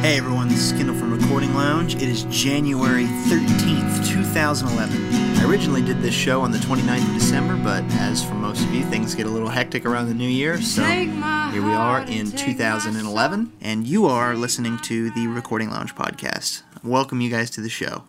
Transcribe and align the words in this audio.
Hey 0.00 0.16
everyone, 0.16 0.46
this 0.46 0.70
is 0.70 0.72
Kendall 0.72 0.94
from 0.94 1.12
Recording 1.12 1.52
Lounge. 1.54 1.96
It 1.96 2.02
is 2.02 2.22
January 2.30 3.06
13th, 3.06 4.06
2011. 4.06 5.12
I 5.38 5.44
originally 5.50 5.82
did 5.82 6.00
this 6.00 6.14
show 6.14 6.40
on 6.40 6.52
the 6.52 6.58
29th 6.58 7.08
of 7.08 7.14
December, 7.14 7.56
but 7.56 7.82
as 7.94 8.24
for 8.24 8.34
most 8.34 8.62
of 8.62 8.72
you, 8.72 8.84
things 8.84 9.16
get 9.16 9.26
a 9.26 9.28
little 9.28 9.48
hectic 9.48 9.84
around 9.84 10.06
the 10.06 10.14
new 10.14 10.28
year, 10.28 10.62
so 10.62 10.84
here 10.84 11.64
we 11.64 11.72
are 11.72 12.02
in 12.02 12.30
2011, 12.30 13.52
and 13.60 13.88
you 13.88 14.06
are 14.06 14.36
listening 14.36 14.78
to 14.84 15.10
the 15.10 15.26
Recording 15.26 15.70
Lounge 15.70 15.96
podcast. 15.96 16.62
Welcome 16.84 17.20
you 17.20 17.28
guys 17.28 17.50
to 17.50 17.60
the 17.60 17.68
show. 17.68 18.04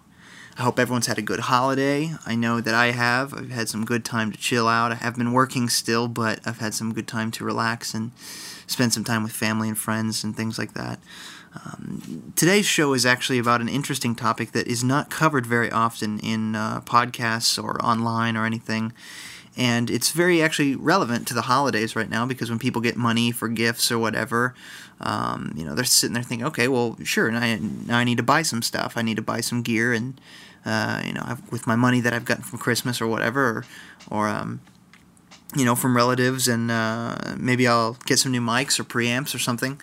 I 0.59 0.61
hope 0.61 0.77
everyone's 0.77 1.07
had 1.07 1.17
a 1.17 1.23
good 1.23 1.39
holiday. 1.39 2.11
I 2.23 2.35
know 2.35 2.61
that 2.61 2.75
I 2.75 2.91
have. 2.91 3.33
I've 3.33 3.49
had 3.49 3.67
some 3.67 3.83
good 3.83 4.05
time 4.05 4.31
to 4.31 4.37
chill 4.37 4.67
out. 4.67 4.91
I 4.91 4.95
have 4.95 5.15
been 5.15 5.31
working 5.31 5.69
still, 5.69 6.07
but 6.07 6.39
I've 6.45 6.59
had 6.59 6.75
some 6.75 6.93
good 6.93 7.07
time 7.07 7.31
to 7.31 7.43
relax 7.43 7.95
and 7.95 8.11
spend 8.67 8.93
some 8.93 9.03
time 9.03 9.23
with 9.23 9.31
family 9.31 9.69
and 9.69 9.77
friends 9.77 10.23
and 10.23 10.37
things 10.37 10.59
like 10.59 10.73
that. 10.75 10.99
Um, 11.53 12.33
today's 12.35 12.65
show 12.65 12.93
is 12.93 13.05
actually 13.05 13.39
about 13.39 13.61
an 13.61 13.69
interesting 13.69 14.15
topic 14.15 14.51
that 14.51 14.67
is 14.67 14.83
not 14.83 15.09
covered 15.09 15.45
very 15.45 15.71
often 15.71 16.19
in 16.19 16.55
uh, 16.55 16.81
podcasts 16.81 17.61
or 17.61 17.83
online 17.83 18.37
or 18.37 18.45
anything. 18.45 18.93
And 19.57 19.89
it's 19.89 20.11
very 20.11 20.41
actually 20.41 20.75
relevant 20.75 21.27
to 21.27 21.33
the 21.33 21.41
holidays 21.41 21.95
right 21.95 22.09
now 22.09 22.25
because 22.25 22.49
when 22.49 22.59
people 22.59 22.81
get 22.81 22.95
money 22.95 23.31
for 23.31 23.47
gifts 23.49 23.91
or 23.91 23.99
whatever, 23.99 24.53
um, 25.01 25.53
you 25.55 25.65
know, 25.65 25.75
they're 25.75 25.85
sitting 25.85 26.13
there 26.13 26.23
thinking, 26.23 26.47
okay, 26.47 26.67
well, 26.67 26.97
sure, 27.03 27.29
now 27.31 27.41
I, 27.41 27.57
now 27.57 27.97
I 27.97 28.03
need 28.03 28.17
to 28.17 28.23
buy 28.23 28.41
some 28.41 28.61
stuff. 28.61 28.93
I 28.95 29.01
need 29.01 29.15
to 29.15 29.21
buy 29.21 29.41
some 29.41 29.61
gear, 29.61 29.91
and 29.91 30.19
uh, 30.65 31.01
you 31.05 31.13
know, 31.13 31.23
I've, 31.25 31.51
with 31.51 31.67
my 31.67 31.75
money 31.75 31.99
that 32.01 32.13
I've 32.13 32.25
gotten 32.25 32.43
from 32.43 32.59
Christmas 32.59 33.01
or 33.01 33.07
whatever, 33.07 33.41
or, 33.47 33.65
or 34.09 34.27
um, 34.27 34.61
you 35.55 35.65
know, 35.65 35.75
from 35.75 35.95
relatives, 35.95 36.47
and 36.47 36.69
uh, 36.69 37.15
maybe 37.37 37.67
I'll 37.67 37.97
get 38.05 38.19
some 38.19 38.31
new 38.31 38.41
mics 38.41 38.79
or 38.79 38.83
preamps 38.83 39.33
or 39.33 39.39
something. 39.39 39.81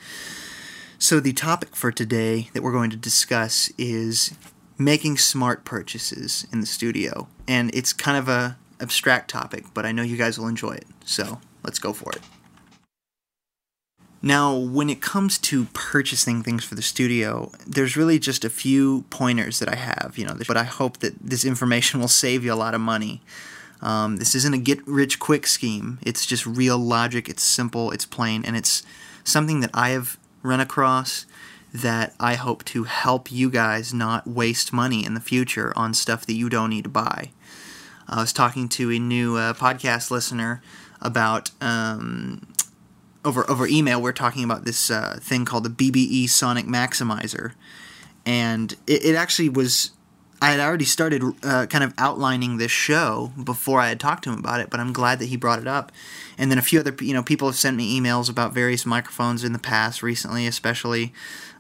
So, 0.99 1.21
the 1.21 1.35
topic 1.35 1.77
for 1.77 1.93
today 1.93 2.49
that 2.55 2.63
we're 2.63 2.73
going 2.73 2.91
to 2.91 2.97
discuss 2.97 3.71
is 3.77 4.35
making 4.79 5.19
smart 5.19 5.65
purchases 5.65 6.47
in 6.53 6.61
the 6.61 6.67
studio. 6.67 7.29
And 7.47 7.71
it's 7.75 7.93
kind 7.93 8.17
of 8.17 8.29
a 8.29 8.57
abstract 8.81 9.31
topic, 9.31 9.67
but 9.75 9.85
I 9.85 9.93
know 9.93 10.03
you 10.03 10.17
guys 10.17 10.39
will 10.39 10.49
enjoy 10.49 10.73
it. 10.73 10.87
So, 11.05 11.41
let's 11.63 11.79
go 11.79 11.93
for 11.93 12.13
it. 12.13 12.21
Now, 14.23 14.57
when 14.57 14.89
it 14.89 15.03
comes 15.03 15.37
to 15.39 15.67
purchasing 15.67 16.43
things 16.43 16.65
for 16.65 16.75
the 16.75 16.83
studio, 16.83 17.53
there's 17.67 17.97
really 17.97 18.19
just 18.19 18.45
a 18.45 18.51
few 18.51 19.03
pointers 19.11 19.59
that 19.59 19.69
I 19.69 19.77
have, 19.77 20.15
you 20.17 20.25
know, 20.25 20.35
but 20.49 20.57
I 20.57 20.65
hope 20.65 20.99
that 20.99 21.15
this 21.21 21.45
information 21.45 22.01
will 22.01 22.09
save 22.09 22.43
you 22.43 22.53
a 22.53 22.57
lot 22.57 22.75
of 22.75 22.81
money. 22.81 23.21
Um, 23.83 24.17
this 24.17 24.35
isn't 24.35 24.55
a 24.55 24.59
get 24.59 24.85
rich 24.89 25.19
quick 25.19 25.47
scheme. 25.47 25.99
It's 26.03 26.25
just 26.25 26.47
real 26.47 26.79
logic. 26.79 27.29
It's 27.29 27.43
simple, 27.43 27.91
it's 27.91 28.07
plain, 28.07 28.47
and 28.47 28.57
it's 28.57 28.83
something 29.25 29.61
that 29.61 29.71
I 29.75 29.91
have 29.91 30.17
run 30.47 30.61
across 30.61 31.27
that 31.73 32.15
I 32.19 32.35
hope 32.35 32.65
to 32.67 32.85
help 32.85 33.31
you 33.31 33.51
guys 33.51 33.93
not 33.93 34.27
waste 34.27 34.73
money 34.73 35.05
in 35.05 35.15
the 35.15 35.21
future 35.21 35.73
on 35.77 35.93
stuff 35.93 36.25
that 36.27 36.33
you 36.35 36.49
don't 36.49 36.71
need 36.71 36.85
to 36.85 36.91
buy. 36.91 37.31
I 38.09 38.21
was 38.21 38.33
talking 38.33 38.69
to 38.71 38.91
a 38.93 38.99
new 38.99 39.37
uh, 39.37 39.53
podcast 39.53 40.11
listener 40.11 40.63
about 41.03 41.51
um, 41.61 42.47
over 43.25 43.49
over 43.51 43.67
email. 43.67 44.01
We 44.01 44.09
are 44.09 44.15
talking 44.15 44.45
about 44.45 44.65
this 44.65 44.91
uh, 44.91 45.19
thing 45.21 45.45
called 45.45 45.65
the 45.65 45.91
BBE 45.91 46.29
Sonic 46.31 46.67
Maximizer, 46.67 47.53
and 48.25 48.73
it, 48.87 49.05
it 49.05 49.15
actually 49.15 49.49
was. 49.49 49.91
I 50.41 50.51
had 50.51 50.61
already 50.61 50.85
started 50.85 51.23
uh, 51.43 51.67
kind 51.67 51.83
of 51.83 51.95
outlining 51.97 52.59
this 52.59 52.71
show 52.71 53.33
before 53.43 53.81
I 53.81 53.89
had 53.89 53.99
talked 53.99 54.25
to 54.25 54.31
him 54.31 54.39
about 54.39 54.61
it, 54.61 54.69
but 54.69 54.81
I'm 54.81 54.93
glad 54.93 55.19
that 55.21 55.27
he 55.27 55.37
brought 55.37 55.59
it 55.59 55.67
up. 55.67 55.93
And 56.37 56.51
then 56.51 56.59
a 56.59 56.63
few 56.63 56.81
other, 56.81 56.95
you 57.01 57.15
know, 57.15 57.23
people 57.23 57.49
have 57.49 57.57
sent 57.57 57.77
me 57.77 57.99
emails 57.99 58.29
about 58.29 58.53
various 58.53 58.85
microphones 58.85 59.45
in 59.45 59.55
the 59.55 59.59
past, 59.59 60.03
recently, 60.03 60.47
especially. 60.47 61.15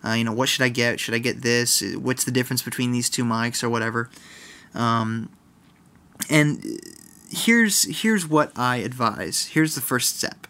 Uh, 0.04 0.12
you 0.12 0.24
know, 0.24 0.32
what 0.32 0.50
should 0.50 0.62
I 0.62 0.68
get? 0.68 1.00
Should 1.00 1.14
I 1.14 1.18
get 1.18 1.40
this? 1.40 1.82
What's 1.94 2.24
the 2.24 2.30
difference 2.30 2.62
between 2.62 2.92
these 2.92 3.08
two 3.08 3.24
mics 3.24 3.64
or 3.64 3.70
whatever? 3.70 4.10
Um, 4.74 5.30
and 6.28 6.78
here's 7.30 7.84
here's 8.02 8.28
what 8.28 8.52
I 8.56 8.76
advise. 8.76 9.46
Here's 9.52 9.74
the 9.74 9.80
first 9.80 10.18
step. 10.18 10.46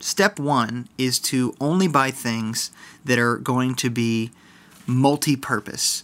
Step 0.00 0.38
one 0.38 0.88
is 0.98 1.18
to 1.20 1.54
only 1.60 1.86
buy 1.86 2.10
things 2.10 2.72
that 3.04 3.18
are 3.18 3.36
going 3.36 3.74
to 3.76 3.90
be 3.90 4.30
multi-purpose. 4.86 6.02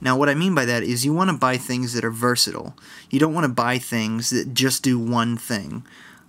Now, 0.00 0.16
what 0.16 0.28
I 0.28 0.34
mean 0.34 0.54
by 0.54 0.64
that 0.64 0.82
is 0.82 1.04
you 1.04 1.12
want 1.12 1.30
to 1.30 1.36
buy 1.36 1.56
things 1.56 1.92
that 1.92 2.04
are 2.04 2.10
versatile. 2.10 2.76
You 3.10 3.18
don't 3.18 3.34
want 3.34 3.44
to 3.44 3.52
buy 3.52 3.78
things 3.78 4.30
that 4.30 4.54
just 4.54 4.82
do 4.82 4.98
one 4.98 5.36
thing. 5.36 5.84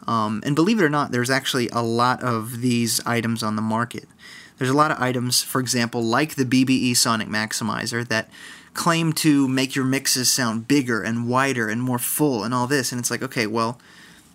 Um, 0.08 0.42
and 0.44 0.56
believe 0.56 0.80
it 0.80 0.84
or 0.84 0.90
not, 0.90 1.12
there's 1.12 1.30
actually 1.30 1.70
a 1.70 1.84
lot 1.84 2.24
of 2.24 2.62
these 2.62 3.00
items 3.06 3.44
on 3.44 3.56
the 3.56 3.62
market. 3.62 4.08
There's 4.58 4.72
a 4.72 4.76
lot 4.76 4.92
of 4.92 5.00
items, 5.00 5.44
for 5.44 5.62
example, 5.62 6.04
like 6.04 6.36
the 6.36 6.46
BBE 6.46 6.98
Sonic 6.98 7.28
Maximizer, 7.28 8.08
that 8.08 8.30
claim 8.74 9.14
to 9.14 9.48
make 9.48 9.76
your 9.76 9.86
mixes 9.86 10.32
sound 10.32 10.68
bigger 10.68 11.02
and 11.02 11.28
wider 11.28 11.70
and 11.70 11.82
more 11.82 12.00
full 12.00 12.44
and 12.44 12.54
all 12.54 12.68
this. 12.68 12.92
And 12.92 13.00
it's 13.00 13.12
like, 13.12 13.22
okay, 13.22 13.48
well, 13.48 13.80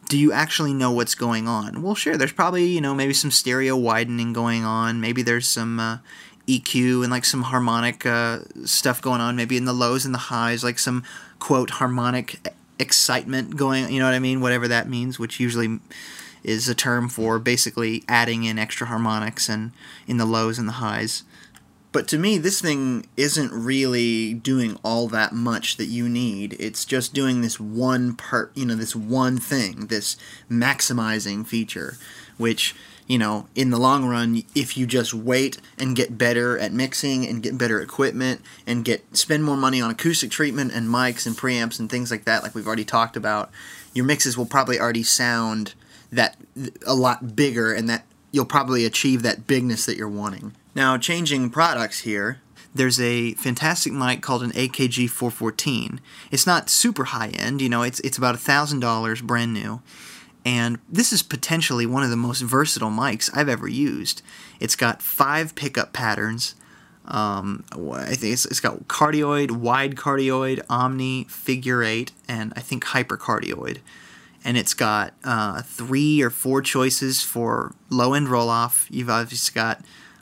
do 0.08 0.18
you 0.18 0.32
actually 0.32 0.74
know 0.74 0.92
what's 0.92 1.14
going 1.14 1.48
on? 1.48 1.82
Well, 1.82 1.94
sure, 1.94 2.16
there's 2.16 2.32
probably, 2.32 2.66
you 2.66 2.80
know, 2.80 2.94
maybe 2.94 3.14
some 3.14 3.30
stereo 3.30 3.76
widening 3.76 4.32
going 4.32 4.64
on. 4.64 5.00
Maybe 5.00 5.22
there's 5.22 5.48
some 5.48 5.80
uh, 5.80 5.98
EQ 6.47 7.03
and 7.03 7.10
like 7.10 7.25
some 7.25 7.43
harmonic 7.43 8.05
uh, 8.05 8.41
stuff 8.65 9.00
going 9.00 9.21
on, 9.21 9.37
maybe 9.37 9.56
in 9.56 9.65
the 9.65 9.72
lows 9.72 10.05
and 10.05 10.15
the 10.15 10.19
highs, 10.19 10.62
like 10.62 10.78
some 10.78 11.03
quote 11.38 11.71
harmonic 11.71 12.41
excitement 12.78 13.56
going, 13.56 13.91
you 13.93 14.00
know 14.00 14.06
what 14.06 14.15
I 14.15 14.19
mean? 14.19 14.41
Whatever 14.41 14.69
that 14.69 14.88
means, 14.88 15.19
which 15.19 15.41
usually 15.41 15.81
is 16.43 16.69
a 16.69 16.75
term 16.75 17.09
for 17.09 17.38
basically 17.38 18.05
adding 18.06 18.44
in 18.44 18.59
extra 18.59 18.87
harmonics 18.87 19.49
and 19.49 19.72
in 20.06 20.19
the 20.19 20.27
lows 20.27 20.59
and 20.59 20.69
the 20.69 20.72
highs. 20.72 21.25
But 21.94 22.09
to 22.09 22.19
me, 22.19 22.38
this 22.38 22.61
thing 22.61 23.06
isn't 23.16 23.53
really 23.53 24.34
doing 24.34 24.76
all 24.82 25.06
that 25.09 25.32
much 25.32 25.76
that 25.76 25.87
you 25.87 26.09
need. 26.09 26.56
It's 26.59 26.84
just 26.84 27.15
doing 27.15 27.41
this 27.41 27.61
one 27.61 28.16
part, 28.16 28.50
you 28.56 28.66
know, 28.66 28.75
this 28.75 28.97
one 28.97 29.38
thing, 29.38 29.87
this 29.87 30.16
maximizing 30.50 31.47
feature, 31.47 31.97
which, 32.37 32.75
you 33.06 33.19
know, 33.19 33.47
in 33.54 33.70
the 33.70 33.78
long 33.78 34.06
run, 34.06 34.42
if 34.54 34.76
you 34.76 34.87
just 34.87 35.12
wait 35.12 35.59
and 35.78 35.94
get 35.94 36.16
better 36.16 36.59
at 36.59 36.72
mixing 36.72 37.26
and 37.26 37.42
get 37.42 37.59
better 37.59 37.81
equipment 37.81 38.41
and 38.66 38.84
get 38.84 39.16
spend 39.16 39.44
more 39.44 39.56
money 39.56 39.81
on 39.81 39.91
acoustic 39.91 40.31
treatment 40.31 40.72
and 40.72 40.88
mics 40.88 41.26
and 41.26 41.37
preamps 41.37 41.78
and 41.78 41.91
things 41.91 42.10
like 42.10 42.25
that, 42.25 42.43
like 42.43 42.54
we've 42.54 42.66
already 42.66 42.84
talked 42.84 43.16
about, 43.16 43.50
your 43.93 44.04
mixes 44.04 44.38
will 44.38 44.47
probably 44.47 44.81
already 44.81 45.03
sound 45.03 45.75
that 46.10 46.37
a 46.87 46.94
lot 46.94 47.37
bigger 47.37 47.72
and 47.72 47.88
that 47.88 48.06
you'll 48.32 48.44
probably 48.44 48.84
achieve 48.84 49.22
that 49.22 49.47
bigness 49.47 49.84
that 49.87 49.97
you're 49.97 50.09
wanting. 50.09 50.53
Now, 50.75 50.97
changing 50.97 51.50
products 51.50 52.00
here, 52.00 52.41
there's 52.75 53.00
a 53.00 53.34
fantastic 53.34 53.93
mic 53.93 54.22
called 54.22 54.43
an 54.43 54.50
AKG 54.53 55.09
414. 55.09 56.00
It's 56.32 56.47
not 56.47 56.69
super 56.69 57.04
high 57.04 57.28
end, 57.28 57.60
you 57.60 57.69
know, 57.69 57.82
it's 57.82 58.00
it's 58.00 58.19
about 58.19 58.34
$1,000 58.34 59.22
brand 59.22 59.53
new. 59.54 59.81
And 60.44 60.78
this 60.88 61.12
is 61.12 61.22
potentially 61.22 61.87
one 61.87 62.03
of 62.03 62.10
the 62.10 62.16
most 62.16 62.43
versatile 62.43 62.91
mics 62.91 63.31
I've 63.34 63.49
ever 63.49 63.66
used. 63.66 64.22
It's 64.60 64.77
got 64.77 65.00
five 65.00 65.55
pickup 65.55 65.93
patterns. 65.93 66.55
Um, 67.06 67.65
I 67.72 68.15
think 68.15 68.32
it's, 68.32 68.47
it's 68.47 68.60
got 68.60 68.88
cardioid, 68.88 69.53
wide 69.53 69.94
cardioid, 69.97 70.62
omni, 70.69 71.25
figure 71.25 71.82
eight, 71.82 72.12
and 72.28 72.53
I 72.56 72.60
think 72.60 72.84
hypercardioid 72.84 73.78
and 74.44 74.59
it's 74.59 74.75
got 74.75 75.15
uh, 75.25 75.62
three 75.62 76.21
or 76.21 76.28
four 76.28 76.61
choices 76.61 77.22
for 77.22 77.75
low 77.88 78.12
end 78.12 78.28
roll 78.28 78.50
off. 78.50 78.87
You've 78.91 79.09
obviously 79.09 79.55
got 79.55 79.81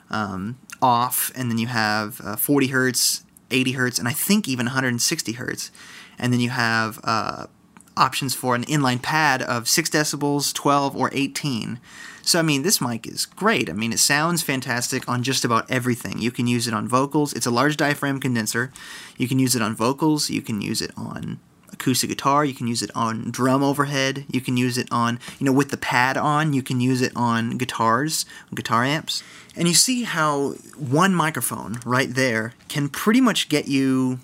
um, 0.09 0.57
off, 0.81 1.31
and 1.35 1.51
then 1.51 1.57
you 1.57 1.67
have 1.67 2.21
uh, 2.23 2.35
40 2.37 2.67
hertz, 2.67 3.25
80 3.51 3.73
hertz, 3.73 3.99
and 3.99 4.07
I 4.07 4.13
think 4.13 4.47
even 4.47 4.67
160 4.67 5.33
hertz. 5.33 5.71
And 6.17 6.31
then 6.31 6.39
you 6.39 6.51
have 6.51 6.99
uh, 7.03 7.47
options 7.95 8.33
for 8.33 8.55
an 8.55 8.63
inline 8.65 9.01
pad 9.01 9.41
of 9.41 9.67
6 9.67 9.89
decibels, 9.89 10.53
12, 10.53 10.95
or 10.95 11.09
18. 11.13 11.79
So, 12.21 12.39
I 12.39 12.41
mean, 12.41 12.63
this 12.63 12.79
mic 12.79 13.05
is 13.05 13.25
great. 13.25 13.69
I 13.69 13.73
mean, 13.73 13.91
it 13.91 13.99
sounds 13.99 14.41
fantastic 14.41 15.07
on 15.09 15.23
just 15.23 15.43
about 15.43 15.69
everything. 15.69 16.19
You 16.19 16.31
can 16.31 16.47
use 16.47 16.67
it 16.67 16.73
on 16.73 16.87
vocals. 16.87 17.33
It's 17.33 17.45
a 17.45 17.51
large 17.51 17.75
diaphragm 17.75 18.19
condenser. 18.19 18.71
You 19.17 19.27
can 19.27 19.39
use 19.39 19.55
it 19.55 19.61
on 19.61 19.75
vocals. 19.75 20.29
You 20.29 20.41
can 20.41 20.61
use 20.61 20.81
it 20.81 20.91
on 20.95 21.39
acoustic 21.73 22.09
guitar. 22.09 22.45
You 22.45 22.53
can 22.53 22.67
use 22.67 22.81
it 22.81 22.91
on 22.95 23.29
drum 23.29 23.61
overhead. 23.61 24.25
You 24.29 24.39
can 24.39 24.55
use 24.55 24.77
it 24.77 24.87
on, 24.89 25.19
you 25.37 25.45
know, 25.45 25.51
with 25.51 25.69
the 25.69 25.77
pad 25.77 26.15
on, 26.15 26.53
you 26.53 26.63
can 26.63 26.79
use 26.79 27.01
it 27.01 27.11
on 27.15 27.57
guitars, 27.57 28.25
guitar 28.55 28.85
amps. 28.85 29.21
And 29.55 29.67
you 29.67 29.73
see 29.73 30.03
how 30.03 30.51
one 30.77 31.13
microphone 31.13 31.79
right 31.85 32.13
there 32.13 32.53
can 32.69 32.87
pretty 32.87 33.19
much 33.19 33.49
get 33.49 33.67
you 33.67 34.19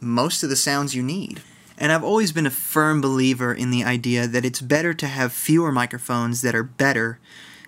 most 0.00 0.42
of 0.44 0.50
the 0.50 0.56
sounds 0.56 0.94
you 0.94 1.02
need. 1.02 1.42
And 1.76 1.90
I've 1.92 2.04
always 2.04 2.32
been 2.32 2.46
a 2.46 2.50
firm 2.50 3.00
believer 3.00 3.52
in 3.52 3.70
the 3.70 3.84
idea 3.84 4.26
that 4.26 4.44
it's 4.44 4.60
better 4.60 4.94
to 4.94 5.06
have 5.06 5.32
fewer 5.32 5.72
microphones 5.72 6.42
that 6.42 6.54
are 6.54 6.62
better 6.62 7.18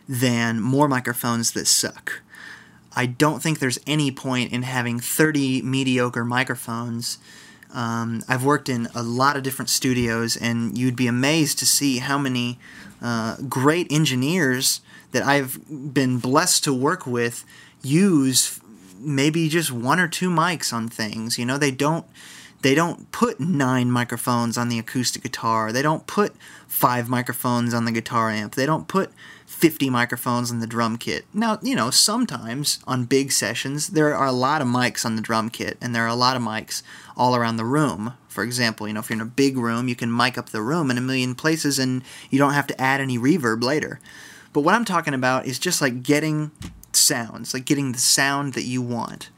than 0.08 0.61
more 0.61 0.88
microphones 0.88 1.53
that 1.53 1.67
suck. 1.67 2.23
I 2.94 3.06
don't 3.06 3.43
think 3.43 3.58
there's 3.58 3.79
any 3.87 4.11
point 4.11 4.53
in 4.53 4.62
having 4.62 5.00
30 5.00 5.62
mediocre 5.62 6.25
microphones 6.25 7.19
Um, 7.73 8.23
I've 8.29 8.44
worked 8.44 8.69
in 8.69 8.88
a 8.94 9.03
lot 9.03 9.37
of 9.37 9.43
different 9.43 9.69
studios, 9.69 10.37
and 10.37 10.79
you'd 10.79 10.97
be 10.97 11.06
amazed 11.09 11.59
to 11.59 11.67
see 11.67 11.99
how 11.99 12.17
many 12.17 12.59
uh, 13.02 13.37
great 13.49 13.91
engineers 13.91 14.81
that 15.12 15.23
I've 15.25 15.59
been 15.93 16.19
blessed 16.19 16.64
to 16.64 16.73
work 16.73 17.06
with 17.06 17.44
use 17.82 18.61
maybe 18.99 19.49
just 19.49 19.70
one 19.70 20.00
or 20.00 20.09
two 20.09 20.31
mics 20.31 20.73
on 20.73 20.88
things. 20.88 21.38
You 21.38 21.44
know, 21.44 21.59
they 21.59 21.70
don't 21.70 22.06
they 22.62 22.75
don't 22.75 23.11
put 23.12 23.38
nine 23.38 23.91
microphones 23.91 24.56
on 24.56 24.69
the 24.69 24.79
acoustic 24.79 25.23
guitar. 25.23 25.73
They 25.73 25.82
don't 25.82 26.06
put 26.06 26.35
five 26.67 27.08
microphones 27.08 27.75
on 27.75 27.85
the 27.85 27.93
guitar 27.93 28.31
amp. 28.31 28.55
They 28.55 28.67
don't 28.67 28.88
put 28.88 29.12
50 29.47 29.88
microphones 29.91 30.50
on 30.50 30.61
the 30.61 30.67
drum 30.67 30.99
kit. 30.99 31.25
Now, 31.32 31.58
you 31.62 31.75
know, 31.75 31.91
sometimes 31.91 32.81
on 32.87 33.05
big 33.05 33.32
sessions, 33.32 33.88
there 33.88 34.14
are 34.14 34.26
a 34.26 34.32
lot 34.32 34.61
of 34.61 34.69
mics 34.69 35.05
on 35.05 35.17
the 35.17 35.23
drum 35.23 35.50
kit, 35.50 35.79
and 35.81 35.94
there 35.94 36.05
are 36.05 36.08
a 36.08 36.14
lot 36.14 36.37
of 36.37 36.43
mics 36.43 36.82
all 37.17 37.37
around 37.37 37.56
the 37.56 37.64
room. 37.64 38.14
For 38.29 38.44
example, 38.44 38.87
you 38.87 38.94
know, 38.94 39.00
if 39.00 39.09
you're 39.09 39.17
in 39.17 39.23
a 39.23 39.25
big 39.25 39.56
room, 39.56 39.88
you 39.88 39.97
can 39.97 40.14
mic 40.14 40.37
up 40.37 40.50
the 40.50 40.61
room 40.61 40.91
in 40.91 40.99
a 40.99 41.00
million 41.00 41.35
places 41.35 41.79
and 41.79 42.02
you 42.29 42.38
don't 42.38 42.52
have 42.52 42.67
to 42.67 42.79
add 42.79 43.00
any 43.00 43.17
reverb 43.17 43.62
later. 43.62 43.99
But 44.52 44.61
what 44.61 44.75
I'm 44.75 44.85
talking 44.85 45.14
about 45.14 45.47
is 45.47 45.59
just 45.59 45.81
like 45.81 46.02
getting 46.02 46.50
sounds, 46.93 47.55
like 47.55 47.64
getting 47.64 47.93
the 47.93 47.99
sound 47.99 48.52
that 48.52 48.64
you 48.64 48.82
want. 48.82 49.31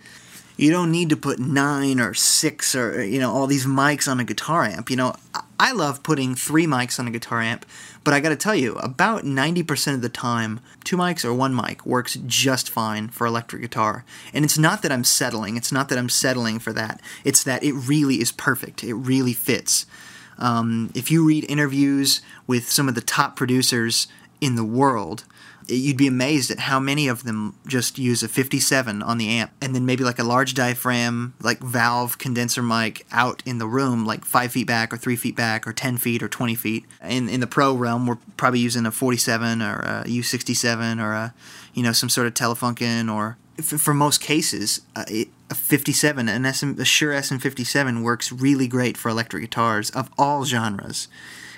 You 0.59 0.73
don't 0.73 0.91
need 0.91 1.09
to 1.11 1.17
put 1.17 1.39
nine 1.39 2.01
or 2.01 2.15
six 2.15 2.75
or, 2.75 3.05
you 3.05 3.21
know, 3.21 3.33
all 3.33 3.47
these 3.47 3.65
mics 3.65 4.11
on 4.11 4.19
a 4.19 4.25
guitar 4.25 4.65
amp. 4.65 4.91
You 4.91 4.97
know, 4.97 5.15
I 5.61 5.71
love 5.71 6.03
putting 6.03 6.35
three 6.35 6.67
mics 6.67 6.99
on 6.99 7.07
a 7.07 7.13
guitar 7.13 7.41
amp, 7.41 7.65
but 8.03 8.13
I 8.13 8.19
gotta 8.19 8.35
tell 8.35 8.57
you, 8.57 8.75
about 8.75 9.23
90% 9.23 9.95
of 9.95 10.03
the 10.03 10.09
time, 10.09 10.59
two 10.83 10.97
mics 10.97 11.25
or 11.25 11.33
one 11.33 11.55
mic 11.55 11.87
works 11.87 12.19
just 12.27 12.71
fine 12.71 13.07
for 13.09 13.25
electric 13.25 13.63
guitar. 13.63 14.05
And 14.35 14.45
it's 14.45 14.59
not 14.59 14.83
that 14.83 14.91
I'm 14.91 15.05
settling, 15.05 15.57
it's 15.57 15.71
not 15.71 15.89
that 15.91 15.99
I'm 15.99 16.09
settling 16.09 16.59
for 16.59 16.73
that, 16.73 17.01
it's 17.25 17.45
that 17.45 17.63
it 17.63 17.73
really 17.73 18.21
is 18.21 18.33
perfect, 18.33 18.83
it 18.83 18.95
really 18.95 19.35
fits. 19.35 19.87
Um, 20.39 20.91
if 20.93 21.09
you 21.09 21.25
read 21.25 21.49
interviews 21.49 22.21
with 22.49 22.69
some 22.69 22.89
of 22.89 22.97
the 22.97 23.01
top 23.01 23.37
producers 23.37 24.09
in 24.41 24.57
the 24.57 24.65
world, 24.65 25.23
you'd 25.69 25.97
be 25.97 26.07
amazed 26.07 26.51
at 26.51 26.59
how 26.59 26.81
many 26.81 27.09
of 27.09 27.25
them 27.25 27.55
just 27.67 27.99
use 27.99 28.23
a 28.23 28.29
57 28.29 29.03
on 29.03 29.19
the 29.19 29.29
amp 29.29 29.51
and 29.61 29.75
then 29.75 29.85
maybe 29.85 30.03
like 30.03 30.19
a 30.19 30.25
large 30.25 30.55
diaphragm 30.55 31.35
like 31.41 31.61
valve 31.61 32.19
condenser 32.19 32.63
mic 32.63 33.07
out 33.13 33.43
in 33.45 33.59
the 33.59 33.67
room 33.67 34.07
like 34.07 34.25
five 34.25 34.53
feet 34.53 34.67
back 34.67 34.93
or 34.93 34.97
three 34.97 35.17
feet 35.17 35.37
back 35.37 35.67
or 35.67 35.73
10 35.73 35.99
feet 35.99 36.23
or 36.23 36.29
20 36.29 36.55
feet. 36.55 36.85
In, 37.03 37.29
in 37.29 37.41
the 37.41 37.47
pro 37.47 37.75
realm 37.75 38.07
we're 38.07 38.19
probably 38.37 38.61
using 38.61 38.87
a 38.87 38.91
47 38.91 39.61
or 39.61 39.81
a 39.81 40.05
u67 40.07 41.03
or 41.03 41.13
a 41.13 41.35
you 41.75 41.83
know 41.83 41.93
some 41.93 42.09
sort 42.09 42.27
of 42.27 42.35
telefunken 42.35 43.13
or 43.13 43.37
for 43.63 43.93
most 43.93 44.21
cases 44.21 44.81
uh, 44.97 45.05
a 45.09 45.55
57 45.55 46.29
an 46.29 46.53
SM, 46.53 46.81
a 46.81 46.85
Shure 46.85 47.13
SM57 47.13 48.03
works 48.03 48.33
really 48.33 48.69
great 48.69 48.97
for 48.97 49.09
electric 49.09 49.43
guitars 49.43 49.91
of 49.91 50.11
all 50.17 50.45
genres. 50.45 51.09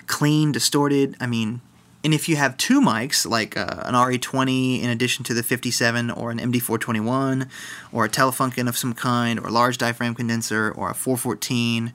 Clean 0.07 0.51
distorted 0.51 1.17
i 1.21 1.27
mean 1.27 1.61
and 2.03 2.15
if 2.15 2.29
you 2.29 2.37
have 2.37 2.57
two 2.57 2.81
mics, 2.81 3.29
like 3.29 3.57
uh, 3.57 3.83
an 3.85 3.95
RE20 3.95 4.83
in 4.83 4.89
addition 4.89 5.25
to 5.25 5.35
the 5.35 5.43
57, 5.43 6.11
or 6.11 6.31
an 6.31 6.39
MD421, 6.39 7.49
or 7.93 8.05
a 8.07 8.09
Telefunken 8.09 8.69
of 8.69 8.79
some 8.79 8.95
kind, 8.95 9.39
or 9.39 9.49
a 9.49 9.51
large 9.51 9.77
diaphragm 9.77 10.15
condenser, 10.15 10.71
or 10.71 10.91
a 10.91 10.95
414, 10.95 11.93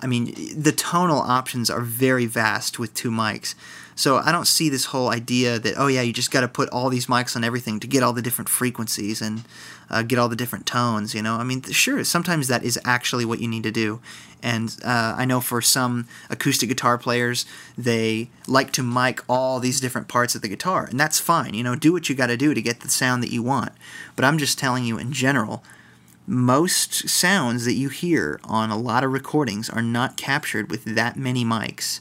I 0.00 0.06
mean, 0.06 0.34
the 0.56 0.72
tonal 0.72 1.20
options 1.20 1.70
are 1.70 1.82
very 1.82 2.26
vast 2.26 2.78
with 2.78 2.94
two 2.94 3.10
mics. 3.10 3.54
So 4.02 4.16
I 4.16 4.32
don't 4.32 4.48
see 4.48 4.68
this 4.68 4.86
whole 4.86 5.10
idea 5.10 5.60
that, 5.60 5.74
oh 5.76 5.86
yeah, 5.86 6.02
you 6.02 6.12
just 6.12 6.32
got 6.32 6.40
to 6.40 6.48
put 6.48 6.68
all 6.70 6.90
these 6.90 7.06
mics 7.06 7.36
on 7.36 7.44
everything 7.44 7.78
to 7.78 7.86
get 7.86 8.02
all 8.02 8.12
the 8.12 8.20
different 8.20 8.48
frequencies 8.48 9.22
and 9.22 9.44
uh, 9.88 10.02
get 10.02 10.18
all 10.18 10.28
the 10.28 10.34
different 10.34 10.66
tones, 10.66 11.14
you 11.14 11.22
know? 11.22 11.36
I 11.36 11.44
mean, 11.44 11.62
sure, 11.62 12.02
sometimes 12.02 12.48
that 12.48 12.64
is 12.64 12.76
actually 12.84 13.24
what 13.24 13.38
you 13.38 13.46
need 13.46 13.62
to 13.62 13.70
do. 13.70 14.00
And 14.42 14.76
uh, 14.84 15.14
I 15.16 15.24
know 15.24 15.40
for 15.40 15.62
some 15.62 16.08
acoustic 16.28 16.68
guitar 16.68 16.98
players, 16.98 17.46
they 17.78 18.28
like 18.48 18.72
to 18.72 18.82
mic 18.82 19.20
all 19.28 19.60
these 19.60 19.80
different 19.80 20.08
parts 20.08 20.34
of 20.34 20.42
the 20.42 20.48
guitar, 20.48 20.86
and 20.86 20.98
that's 20.98 21.20
fine. 21.20 21.54
You 21.54 21.62
know, 21.62 21.76
do 21.76 21.92
what 21.92 22.08
you 22.08 22.16
got 22.16 22.26
to 22.26 22.36
do 22.36 22.54
to 22.54 22.60
get 22.60 22.80
the 22.80 22.88
sound 22.88 23.22
that 23.22 23.30
you 23.30 23.44
want. 23.44 23.70
But 24.16 24.24
I'm 24.24 24.36
just 24.36 24.58
telling 24.58 24.82
you 24.82 24.98
in 24.98 25.12
general, 25.12 25.62
most 26.26 27.08
sounds 27.08 27.64
that 27.66 27.74
you 27.74 27.88
hear 27.88 28.40
on 28.42 28.70
a 28.70 28.76
lot 28.76 29.04
of 29.04 29.12
recordings 29.12 29.70
are 29.70 29.80
not 29.80 30.16
captured 30.16 30.72
with 30.72 30.84
that 30.86 31.16
many 31.16 31.44
mics. 31.44 32.00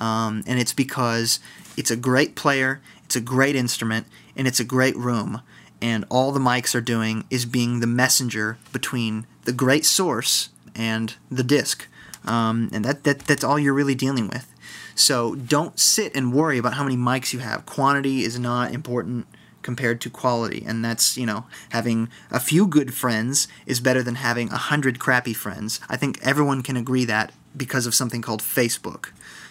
Um, 0.00 0.42
and 0.46 0.58
it's 0.58 0.72
because 0.72 1.38
it's 1.76 1.90
a 1.90 1.96
great 1.96 2.34
player, 2.34 2.80
it's 3.04 3.16
a 3.16 3.20
great 3.20 3.54
instrument, 3.54 4.06
and 4.34 4.48
it's 4.48 4.60
a 4.60 4.64
great 4.64 4.96
room 4.96 5.42
and 5.82 6.04
all 6.08 6.32
the 6.32 6.40
mics 6.40 6.74
are 6.74 6.80
doing 6.80 7.24
is 7.30 7.46
being 7.46 7.80
the 7.80 7.86
messenger 7.86 8.58
between 8.72 9.26
the 9.44 9.52
great 9.52 9.84
source 9.84 10.50
and 10.74 11.14
the 11.30 11.42
disc. 11.42 11.86
Um, 12.26 12.70
and 12.72 12.84
that, 12.84 13.04
that 13.04 13.20
that's 13.20 13.44
all 13.44 13.58
you're 13.58 13.74
really 13.74 13.94
dealing 13.94 14.28
with. 14.28 14.52
So 14.94 15.34
don't 15.34 15.78
sit 15.78 16.14
and 16.14 16.34
worry 16.34 16.58
about 16.58 16.74
how 16.74 16.84
many 16.84 16.96
mics 16.96 17.32
you 17.32 17.38
have. 17.38 17.64
Quantity 17.64 18.22
is 18.22 18.38
not 18.38 18.72
important 18.72 19.26
compared 19.62 20.00
to 20.00 20.10
quality, 20.10 20.62
and 20.66 20.84
that's 20.84 21.16
you 21.16 21.24
know 21.24 21.46
having 21.70 22.08
a 22.30 22.40
few 22.40 22.66
good 22.66 22.92
friends 22.92 23.48
is 23.64 23.80
better 23.80 24.02
than 24.02 24.16
having 24.16 24.50
a 24.50 24.58
hundred 24.58 24.98
crappy 24.98 25.32
friends. 25.32 25.80
I 25.88 25.96
think 25.96 26.18
everyone 26.22 26.62
can 26.62 26.76
agree 26.76 27.06
that 27.06 27.32
because 27.56 27.86
of 27.86 27.94
something 27.94 28.20
called 28.20 28.42
Facebook. 28.42 29.08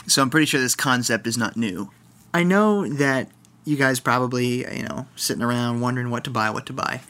So 0.10 0.22
I'm 0.22 0.30
pretty 0.30 0.48
sure 0.48 0.60
this 0.60 0.76
concept 0.76 1.28
is 1.28 1.38
not 1.38 1.56
new. 1.56 1.92
I 2.34 2.44
know 2.44 2.88
that 2.88 3.30
you 3.64 3.78
guys 3.78 4.00
probably, 4.00 4.66
you 4.76 4.84
know, 4.84 5.08
sitting 5.16 5.44
around 5.44 5.82
wondering 5.82 6.10
what 6.10 6.24
to 6.24 6.32
buy, 6.32 6.50
what 6.50 6.66
to 6.66 6.74
buy. 6.74 7.02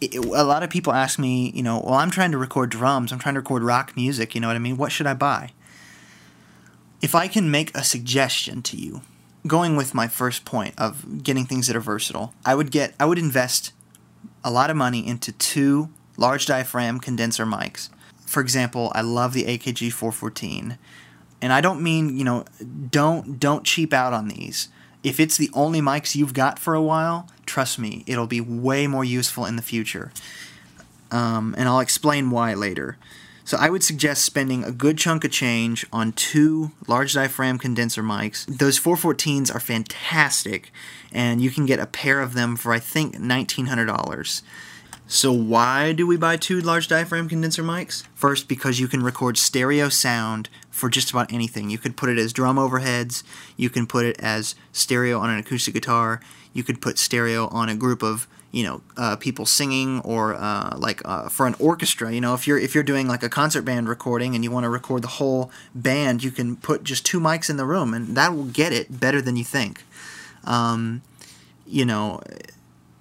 It, 0.00 0.16
a 0.16 0.44
lot 0.44 0.62
of 0.62 0.70
people 0.70 0.92
ask 0.92 1.18
me, 1.18 1.50
you 1.54 1.62
know, 1.62 1.82
well, 1.84 1.94
I'm 1.94 2.10
trying 2.10 2.30
to 2.30 2.38
record 2.38 2.70
drums, 2.70 3.10
I'm 3.10 3.18
trying 3.18 3.34
to 3.34 3.40
record 3.40 3.64
rock 3.64 3.96
music, 3.96 4.34
you 4.34 4.40
know 4.40 4.46
what 4.46 4.56
I 4.56 4.60
mean? 4.60 4.76
What 4.76 4.92
should 4.92 5.06
I 5.06 5.14
buy? 5.14 5.50
If 7.02 7.14
I 7.14 7.26
can 7.26 7.50
make 7.50 7.76
a 7.76 7.82
suggestion 7.82 8.62
to 8.62 8.76
you, 8.76 9.02
going 9.46 9.76
with 9.76 9.92
my 9.92 10.06
first 10.06 10.44
point 10.44 10.74
of 10.78 11.22
getting 11.22 11.46
things 11.46 11.66
that 11.66 11.76
are 11.76 11.80
versatile, 11.80 12.34
I 12.44 12.54
would 12.54 12.70
get, 12.70 12.94
I 13.00 13.06
would 13.06 13.18
invest 13.18 13.72
a 14.44 14.50
lot 14.50 14.70
of 14.70 14.76
money 14.76 15.06
into 15.06 15.32
two 15.32 15.90
large 16.16 16.46
diaphragm 16.46 17.00
condenser 17.00 17.44
mics. 17.44 17.88
For 18.26 18.40
example, 18.40 18.92
I 18.94 19.00
love 19.00 19.32
the 19.32 19.44
AKG 19.44 19.92
414, 19.92 20.78
and 21.44 21.52
I 21.52 21.60
don't 21.60 21.80
mean, 21.80 22.16
you 22.16 22.24
know, 22.24 22.44
don't 22.90 23.38
don't 23.38 23.64
cheap 23.64 23.92
out 23.92 24.12
on 24.12 24.26
these 24.28 24.68
if 25.04 25.20
it's 25.20 25.36
the 25.36 25.50
only 25.52 25.80
mics 25.80 26.16
you've 26.16 26.32
got 26.32 26.58
for 26.58 26.74
a 26.74 26.82
while, 26.82 27.28
trust 27.44 27.78
me, 27.78 28.02
it'll 28.06 28.26
be 28.26 28.40
way 28.40 28.86
more 28.86 29.04
useful 29.04 29.44
in 29.44 29.56
the 29.56 29.62
future. 29.62 30.10
Um, 31.10 31.54
and 31.58 31.68
I'll 31.68 31.80
explain 31.80 32.30
why 32.30 32.54
later. 32.54 32.96
So 33.44 33.58
I 33.60 33.68
would 33.68 33.84
suggest 33.84 34.24
spending 34.24 34.64
a 34.64 34.72
good 34.72 34.96
chunk 34.96 35.22
of 35.22 35.30
change 35.30 35.84
on 35.92 36.12
two 36.12 36.72
large 36.88 37.12
diaphragm 37.12 37.58
condenser 37.58 38.02
mics. 38.02 38.46
Those 38.46 38.80
414s 38.80 39.54
are 39.54 39.60
fantastic, 39.60 40.72
and 41.12 41.42
you 41.42 41.50
can 41.50 41.66
get 41.66 41.78
a 41.78 41.86
pair 41.86 42.20
of 42.20 42.32
them 42.32 42.56
for 42.56 42.72
I 42.72 42.78
think 42.78 43.16
$1,900. 43.16 44.42
So 45.06 45.32
why 45.32 45.92
do 45.92 46.06
we 46.06 46.16
buy 46.16 46.36
two 46.36 46.60
large 46.60 46.88
diaphragm 46.88 47.28
condenser 47.28 47.62
mics? 47.62 48.04
First, 48.14 48.48
because 48.48 48.80
you 48.80 48.88
can 48.88 49.02
record 49.02 49.36
stereo 49.36 49.88
sound 49.90 50.48
for 50.70 50.88
just 50.88 51.10
about 51.10 51.32
anything. 51.32 51.68
You 51.68 51.78
could 51.78 51.96
put 51.96 52.08
it 52.08 52.18
as 52.18 52.32
drum 52.32 52.56
overheads, 52.56 53.22
you 53.56 53.68
can 53.68 53.86
put 53.86 54.06
it 54.06 54.18
as 54.18 54.54
stereo 54.72 55.18
on 55.18 55.30
an 55.30 55.38
acoustic 55.38 55.74
guitar, 55.74 56.20
you 56.54 56.62
could 56.62 56.80
put 56.80 56.98
stereo 56.98 57.48
on 57.48 57.68
a 57.68 57.74
group 57.74 58.02
of 58.02 58.26
you 58.50 58.62
know 58.62 58.80
uh, 58.96 59.16
people 59.16 59.44
singing 59.44 60.00
or 60.00 60.34
uh, 60.34 60.76
like 60.78 61.02
uh, 61.04 61.28
for 61.28 61.48
an 61.48 61.56
orchestra 61.58 62.12
you 62.12 62.20
know 62.20 62.34
if 62.34 62.46
you're 62.46 62.56
if 62.56 62.72
you're 62.72 62.84
doing 62.84 63.08
like 63.08 63.24
a 63.24 63.28
concert 63.28 63.62
band 63.62 63.88
recording 63.88 64.36
and 64.36 64.44
you 64.44 64.50
want 64.50 64.62
to 64.62 64.68
record 64.68 65.02
the 65.02 65.08
whole 65.08 65.50
band 65.74 66.22
you 66.22 66.30
can 66.30 66.54
put 66.54 66.84
just 66.84 67.04
two 67.04 67.18
mics 67.18 67.50
in 67.50 67.56
the 67.56 67.66
room 67.66 67.92
and 67.92 68.16
that 68.16 68.32
will 68.32 68.44
get 68.44 68.72
it 68.72 69.00
better 69.00 69.20
than 69.20 69.34
you 69.34 69.42
think 69.42 69.82
um, 70.44 71.02
you 71.66 71.84
know 71.84 72.20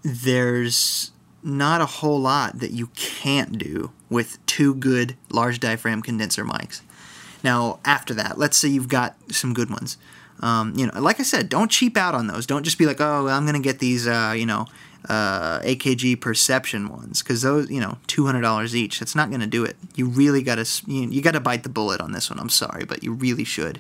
there's 0.02 1.12
not 1.44 1.82
a 1.82 1.86
whole 1.86 2.20
lot 2.20 2.60
that 2.60 2.72
you 2.72 2.88
can't 2.96 3.58
do 3.58 3.92
with 4.10 4.44
two 4.46 4.76
good 4.76 5.16
large 5.30 5.60
diaphragm 5.60 6.02
condenser 6.02 6.46
mics. 6.46 6.82
Now, 7.44 7.80
after 7.84 8.14
that, 8.14 8.38
let's 8.38 8.58
say 8.58 8.70
you've 8.70 8.88
got 8.88 9.16
some 9.32 9.54
good 9.54 9.70
ones. 9.70 9.98
Um, 10.40 10.74
you 10.76 10.88
know, 10.88 11.00
like 11.00 11.20
I 11.20 11.24
said, 11.24 11.50
don't 11.50 11.70
cheap 11.70 11.98
out 11.98 12.16
on 12.16 12.28
those. 12.28 12.46
Don't 12.46 12.64
just 12.64 12.78
be 12.78 12.86
like, 12.86 13.02
oh, 13.02 13.28
I'm 13.28 13.44
going 13.44 13.56
to 13.56 13.62
get 13.62 13.80
these, 13.80 14.08
uh, 14.08 14.34
you 14.36 14.46
know, 14.46 14.66
uh, 15.10 15.60
AKG 15.60 16.20
Perception 16.20 16.90
ones 16.90 17.22
because 17.22 17.42
those, 17.42 17.70
you 17.70 17.80
know, 17.80 17.98
two 18.08 18.26
hundred 18.26 18.42
dollars 18.42 18.76
each. 18.76 19.00
That's 19.00 19.16
not 19.16 19.30
going 19.30 19.42
to 19.42 19.48
do 19.48 19.64
it. 19.66 19.76
You 19.96 20.08
really 20.08 20.42
got 20.42 20.56
to, 20.56 20.92
you, 20.92 21.10
you 21.10 21.22
got 21.22 21.32
to 21.32 21.40
bite 21.40 21.64
the 21.64 21.70
bullet 21.70 22.02
on 22.02 22.14
this 22.14 22.30
one. 22.30 22.40
I'm 22.40 22.50
sorry, 22.50 22.86
but 22.86 23.04
you 23.04 23.14
really 23.14 23.44
should. 23.44 23.80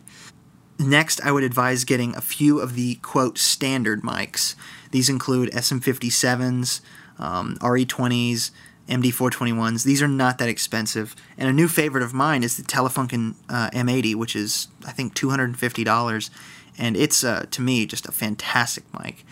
Next, 0.79 1.21
I 1.21 1.31
would 1.31 1.43
advise 1.43 1.85
getting 1.85 2.15
a 2.15 2.21
few 2.21 2.59
of 2.59 2.75
the 2.75 2.95
quote 2.95 3.37
standard 3.37 4.01
mics. 4.01 4.55
These 4.91 5.09
include 5.09 5.51
SM57s, 5.51 6.81
um, 7.23 7.57
RE20s, 7.59 8.51
MD421s. 8.89 9.83
These 9.83 10.01
are 10.01 10.07
not 10.07 10.37
that 10.39 10.49
expensive. 10.49 11.15
And 11.37 11.47
a 11.47 11.53
new 11.53 11.67
favorite 11.67 12.03
of 12.03 12.13
mine 12.13 12.43
is 12.43 12.57
the 12.57 12.63
Telefunken 12.63 13.35
uh, 13.49 13.69
M80, 13.71 14.15
which 14.15 14.35
is, 14.35 14.67
I 14.85 14.91
think, 14.91 15.15
$250. 15.15 16.29
And 16.77 16.97
it's, 16.97 17.23
uh, 17.23 17.45
to 17.49 17.61
me, 17.61 17.85
just 17.85 18.07
a 18.07 18.11
fantastic 18.11 18.83
mic. 18.99 19.23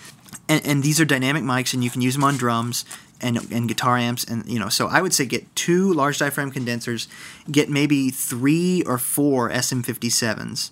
And, 0.48 0.66
and, 0.66 0.84
these 0.84 1.00
are 1.00 1.06
dynamic 1.06 1.44
mics, 1.44 1.74
and 1.74 1.84
you 1.84 1.90
can 1.90 2.02
use 2.02 2.14
them 2.14 2.24
on 2.24 2.38
drums. 2.38 2.86
and 3.24 3.38
and 3.52 3.68
guitar 3.68 3.98
amps 3.98 4.24
and 4.24 4.44
you 4.48 4.58
know 4.58 4.68
so 4.68 4.88
I 4.88 5.00
would 5.00 5.14
say 5.14 5.28
get 5.28 5.56
two 5.56 5.94
large 5.94 6.18
diaphragm 6.18 6.50
condensers, 6.50 7.08
get 7.52 7.70
maybe 7.70 8.10
three 8.10 8.82
or 8.88 8.98
four 8.98 9.52
SM57s, 9.52 10.72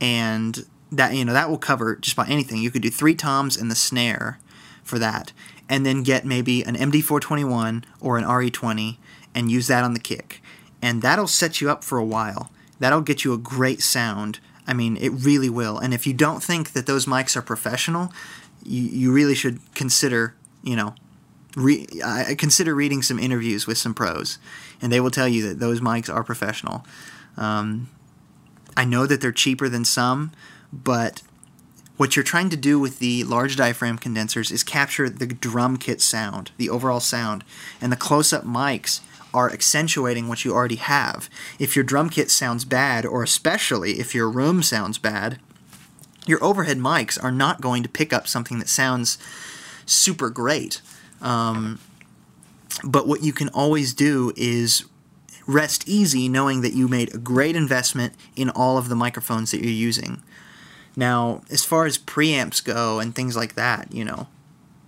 and 0.00 0.66
that 0.90 1.14
you 1.14 1.24
know 1.24 1.32
that 1.32 1.48
will 1.48 1.58
cover 1.58 1.94
just 1.94 2.14
about 2.14 2.28
anything. 2.28 2.58
You 2.58 2.72
could 2.72 2.82
do 2.82 2.90
three 2.90 3.14
toms 3.14 3.56
and 3.56 3.70
the 3.70 3.76
snare 3.76 4.40
for 4.82 4.98
that, 4.98 5.32
and 5.70 5.86
then 5.86 6.02
get 6.02 6.26
maybe 6.26 6.62
an 6.64 6.74
MD421 6.74 7.84
or 8.00 8.18
an 8.18 8.24
RE20 8.24 8.98
and 9.34 9.50
use 9.50 9.68
that 9.68 9.84
on 9.84 9.94
the 9.94 10.00
kick, 10.00 10.42
and 10.82 11.00
that'll 11.00 11.28
set 11.28 11.60
you 11.60 11.70
up 11.70 11.84
for 11.84 11.96
a 11.96 12.04
while. 12.04 12.50
That'll 12.80 13.00
get 13.00 13.24
you 13.24 13.32
a 13.32 13.38
great 13.38 13.80
sound. 13.80 14.40
I 14.66 14.74
mean, 14.74 14.96
it 14.96 15.10
really 15.10 15.48
will. 15.48 15.78
And 15.78 15.94
if 15.94 16.06
you 16.06 16.12
don't 16.12 16.42
think 16.42 16.72
that 16.72 16.86
those 16.86 17.06
mics 17.06 17.36
are 17.36 17.42
professional, 17.42 18.12
you, 18.64 18.82
you 18.82 19.12
really 19.12 19.34
should 19.36 19.60
consider, 19.74 20.34
you 20.64 20.74
know, 20.74 20.96
re- 21.54 21.86
I 22.04 22.34
consider 22.34 22.74
reading 22.74 23.00
some 23.00 23.20
interviews 23.20 23.68
with 23.68 23.78
some 23.78 23.94
pros, 23.94 24.38
and 24.82 24.92
they 24.92 24.98
will 24.98 25.10
tell 25.12 25.28
you 25.28 25.48
that 25.48 25.60
those 25.60 25.80
mics 25.80 26.12
are 26.12 26.24
professional. 26.24 26.84
Um, 27.36 27.88
I 28.76 28.84
know 28.84 29.06
that 29.06 29.20
they're 29.20 29.30
cheaper 29.30 29.68
than 29.68 29.84
some, 29.84 30.32
but 30.72 31.22
what 32.00 32.16
you're 32.16 32.22
trying 32.22 32.48
to 32.48 32.56
do 32.56 32.80
with 32.80 32.98
the 32.98 33.22
large 33.24 33.56
diaphragm 33.56 33.98
condensers 33.98 34.50
is 34.50 34.64
capture 34.64 35.10
the 35.10 35.26
drum 35.26 35.76
kit 35.76 36.00
sound, 36.00 36.50
the 36.56 36.70
overall 36.70 36.98
sound, 36.98 37.44
and 37.78 37.92
the 37.92 37.96
close-up 37.96 38.42
mics 38.42 39.00
are 39.34 39.52
accentuating 39.52 40.26
what 40.26 40.42
you 40.42 40.50
already 40.50 40.76
have. 40.76 41.28
If 41.58 41.76
your 41.76 41.84
drum 41.84 42.08
kit 42.08 42.30
sounds 42.30 42.64
bad, 42.64 43.04
or 43.04 43.22
especially 43.22 44.00
if 44.00 44.14
your 44.14 44.30
room 44.30 44.62
sounds 44.62 44.96
bad, 44.96 45.40
your 46.26 46.42
overhead 46.42 46.78
mics 46.78 47.22
are 47.22 47.30
not 47.30 47.60
going 47.60 47.82
to 47.82 47.88
pick 47.90 48.14
up 48.14 48.26
something 48.26 48.58
that 48.60 48.70
sounds 48.70 49.18
super 49.84 50.30
great. 50.30 50.80
Um, 51.20 51.80
but 52.82 53.06
what 53.06 53.22
you 53.22 53.34
can 53.34 53.50
always 53.50 53.92
do 53.92 54.32
is 54.38 54.86
rest 55.46 55.86
easy 55.86 56.30
knowing 56.30 56.62
that 56.62 56.72
you 56.72 56.88
made 56.88 57.14
a 57.14 57.18
great 57.18 57.56
investment 57.56 58.14
in 58.36 58.48
all 58.48 58.78
of 58.78 58.88
the 58.88 58.96
microphones 58.96 59.50
that 59.50 59.60
you're 59.60 59.70
using. 59.70 60.22
Now, 60.96 61.42
as 61.50 61.64
far 61.64 61.86
as 61.86 61.98
preamps 61.98 62.64
go 62.64 62.98
and 62.98 63.14
things 63.14 63.36
like 63.36 63.54
that, 63.54 63.92
you 63.92 64.04
know, 64.04 64.28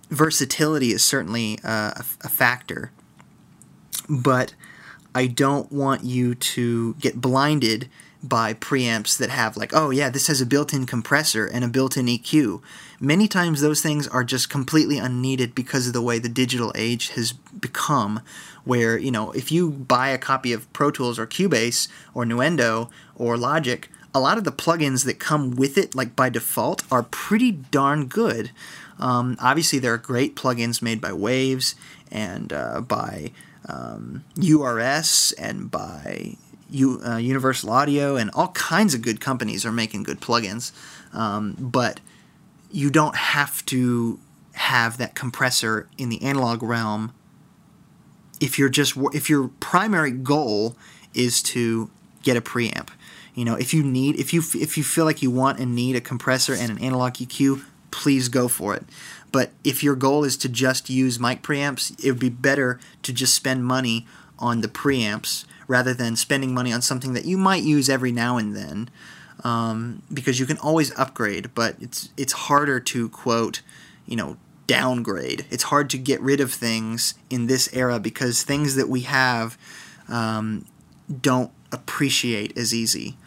versatility 0.09 0.91
is 0.91 1.03
certainly 1.03 1.59
a, 1.63 2.03
a 2.23 2.29
factor. 2.29 2.91
But 4.09 4.53
I 5.15 5.27
don't 5.27 5.71
want 5.71 6.03
you 6.03 6.35
to 6.35 6.93
get 6.95 7.21
blinded 7.21 7.89
by 8.23 8.53
preamps 8.53 9.17
that 9.17 9.29
have 9.29 9.57
like, 9.57 9.71
oh 9.73 9.89
yeah, 9.89 10.09
this 10.09 10.27
has 10.27 10.39
a 10.39 10.45
built-in 10.45 10.85
compressor 10.85 11.45
and 11.45 11.63
a 11.63 11.67
built-in 11.67 12.05
EQ. 12.05 12.61
Many 12.99 13.27
times 13.27 13.59
those 13.59 13.81
things 13.81 14.07
are 14.07 14.23
just 14.23 14.49
completely 14.49 14.97
unneeded 14.97 15.53
because 15.53 15.87
of 15.87 15.93
the 15.93 16.01
way 16.01 16.19
the 16.19 16.29
digital 16.29 16.71
age 16.73 17.09
has 17.09 17.33
become 17.33 18.21
where, 18.63 18.97
you 18.97 19.11
know, 19.11 19.31
if 19.31 19.51
you 19.51 19.69
buy 19.69 20.09
a 20.09 20.17
copy 20.17 20.53
of 20.53 20.71
Pro 20.71 20.89
Tools 20.89 21.19
or 21.19 21.27
Cubase 21.27 21.89
or 22.13 22.23
Nuendo 22.23 22.89
or 23.15 23.37
Logic, 23.37 23.89
a 24.13 24.19
lot 24.19 24.37
of 24.37 24.43
the 24.43 24.51
plugins 24.51 25.05
that 25.05 25.19
come 25.19 25.51
with 25.51 25.77
it, 25.77 25.95
like 25.95 26.15
by 26.15 26.29
default, 26.29 26.83
are 26.91 27.03
pretty 27.03 27.51
darn 27.51 28.07
good. 28.07 28.51
Um, 28.99 29.37
obviously, 29.39 29.79
there 29.79 29.93
are 29.93 29.97
great 29.97 30.35
plugins 30.35 30.81
made 30.81 31.01
by 31.01 31.13
Waves 31.13 31.75
and 32.11 32.53
uh, 32.53 32.81
by 32.81 33.31
um, 33.67 34.23
URS 34.37 35.33
and 35.33 35.71
by 35.71 36.35
U, 36.69 37.01
uh, 37.05 37.17
Universal 37.17 37.71
Audio, 37.71 38.15
and 38.15 38.29
all 38.33 38.49
kinds 38.49 38.93
of 38.93 39.01
good 39.01 39.19
companies 39.19 39.65
are 39.65 39.71
making 39.71 40.03
good 40.03 40.21
plugins. 40.21 40.71
Um, 41.13 41.55
but 41.59 41.99
you 42.71 42.89
don't 42.89 43.15
have 43.15 43.65
to 43.67 44.19
have 44.53 44.97
that 44.97 45.15
compressor 45.15 45.87
in 45.97 46.09
the 46.09 46.21
analog 46.21 46.61
realm 46.61 47.13
if 48.39 48.59
you're 48.59 48.69
just 48.69 48.95
if 49.13 49.29
your 49.29 49.47
primary 49.59 50.11
goal 50.11 50.75
is 51.13 51.41
to 51.41 51.89
get 52.23 52.37
a 52.37 52.41
preamp. 52.41 52.89
You 53.35 53.45
know, 53.45 53.55
if 53.55 53.73
you 53.73 53.83
need 53.83 54.19
if 54.19 54.33
you 54.33 54.41
if 54.55 54.77
you 54.77 54.83
feel 54.83 55.05
like 55.05 55.21
you 55.21 55.31
want 55.31 55.59
and 55.59 55.75
need 55.75 55.95
a 55.95 56.01
compressor 56.01 56.53
and 56.53 56.71
an 56.71 56.79
analog 56.79 57.13
EQ, 57.13 57.63
please 57.91 58.29
go 58.29 58.47
for 58.47 58.75
it. 58.75 58.83
But 59.31 59.51
if 59.63 59.83
your 59.83 59.95
goal 59.95 60.23
is 60.23 60.37
to 60.37 60.49
just 60.49 60.89
use 60.89 61.19
mic 61.19 61.41
preamps, 61.41 61.91
it 62.03 62.11
would 62.11 62.19
be 62.19 62.29
better 62.29 62.79
to 63.01 63.11
just 63.11 63.33
spend 63.33 63.65
money 63.65 64.05
on 64.37 64.61
the 64.61 64.67
preamps 64.67 65.45
rather 65.67 65.93
than 65.93 66.15
spending 66.15 66.53
money 66.53 66.71
on 66.71 66.81
something 66.81 67.13
that 67.13 67.25
you 67.25 67.37
might 67.37 67.63
use 67.63 67.89
every 67.89 68.11
now 68.11 68.37
and 68.37 68.55
then. 68.55 68.89
Um, 69.43 70.03
because 70.13 70.39
you 70.39 70.45
can 70.45 70.57
always 70.59 70.97
upgrade, 70.97 71.53
but 71.55 71.75
it's 71.81 72.09
it's 72.15 72.33
harder 72.33 72.79
to 72.79 73.09
quote, 73.09 73.61
you 74.05 74.15
know, 74.15 74.37
downgrade. 74.67 75.45
It's 75.49 75.63
hard 75.63 75.89
to 75.89 75.97
get 75.97 76.21
rid 76.21 76.39
of 76.39 76.53
things 76.53 77.15
in 77.29 77.47
this 77.47 77.67
era 77.73 77.99
because 77.99 78.43
things 78.43 78.75
that 78.75 78.87
we 78.87 79.01
have 79.01 79.57
um, 80.07 80.65
don't 81.21 81.51
appreciate 81.71 82.57
as 82.57 82.73
easy. 82.73 83.17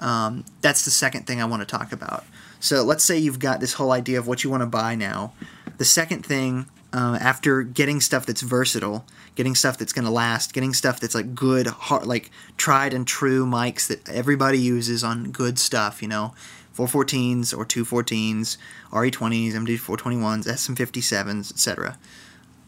Um, 0.00 0.44
that's 0.60 0.84
the 0.84 0.90
second 0.90 1.26
thing 1.26 1.40
I 1.40 1.44
want 1.44 1.62
to 1.62 1.66
talk 1.66 1.92
about. 1.92 2.24
So 2.60 2.82
let's 2.82 3.04
say 3.04 3.18
you've 3.18 3.38
got 3.38 3.60
this 3.60 3.74
whole 3.74 3.92
idea 3.92 4.18
of 4.18 4.26
what 4.26 4.44
you 4.44 4.50
want 4.50 4.62
to 4.62 4.66
buy 4.66 4.94
now. 4.94 5.32
The 5.78 5.84
second 5.84 6.24
thing, 6.24 6.66
uh, 6.92 7.18
after 7.20 7.62
getting 7.62 8.00
stuff 8.00 8.26
that's 8.26 8.42
versatile, 8.42 9.04
getting 9.34 9.54
stuff 9.54 9.78
that's 9.78 9.92
going 9.92 10.04
to 10.04 10.10
last, 10.10 10.52
getting 10.52 10.72
stuff 10.72 10.98
that's 10.98 11.14
like 11.14 11.34
good, 11.34 11.66
hard, 11.66 12.06
like 12.06 12.30
tried 12.56 12.94
and 12.94 13.06
true 13.06 13.46
mics 13.46 13.86
that 13.86 14.08
everybody 14.08 14.58
uses 14.58 15.04
on 15.04 15.30
good 15.30 15.58
stuff, 15.58 16.02
you 16.02 16.08
know, 16.08 16.34
414s 16.76 17.56
or 17.56 17.64
214s, 17.64 18.56
RE20s, 18.90 19.52
MD421s, 19.52 20.46
SM57s, 20.46 21.50
etc. 21.52 21.98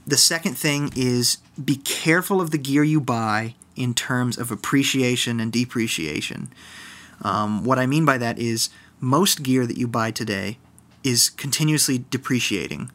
The 0.07 0.17
second 0.17 0.57
thing 0.57 0.93
is 0.97 1.39
be 1.63 1.77
careful 1.77 2.41
of 2.41 2.51
the 2.51 2.59
gear 2.59 2.85
you 2.85 3.01
buy 3.01 3.55
in 3.77 3.95
terms 3.95 4.37
of 4.37 4.51
appreciation 4.51 5.41
and 5.41 5.53
depreciation. 5.53 6.51
Um, 7.23 7.65
what 7.65 7.79
I 7.79 7.87
mean 7.87 8.05
by 8.05 8.19
that 8.19 8.39
is 8.39 8.71
most 9.01 9.43
gear 9.43 9.67
that 9.67 9.77
you 9.77 9.89
buy 9.89 10.11
today 10.11 10.59
is 11.03 11.31
continuously 11.31 12.05
depreciating. 12.11 12.91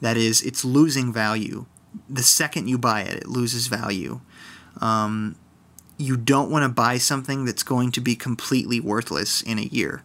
That 0.00 0.16
is, 0.16 0.42
it's 0.42 0.64
losing 0.64 1.12
value. 1.12 1.66
The 2.08 2.22
second 2.22 2.68
you 2.68 2.78
buy 2.78 3.02
it, 3.02 3.14
it 3.14 3.26
loses 3.28 3.68
value. 3.68 4.20
Um, 4.80 5.36
you 5.96 6.16
don't 6.16 6.50
want 6.50 6.64
to 6.64 6.68
buy 6.68 6.98
something 6.98 7.44
that's 7.44 7.62
going 7.62 7.92
to 7.92 8.00
be 8.00 8.16
completely 8.16 8.80
worthless 8.80 9.42
in 9.42 9.58
a 9.58 9.62
year. 9.62 10.02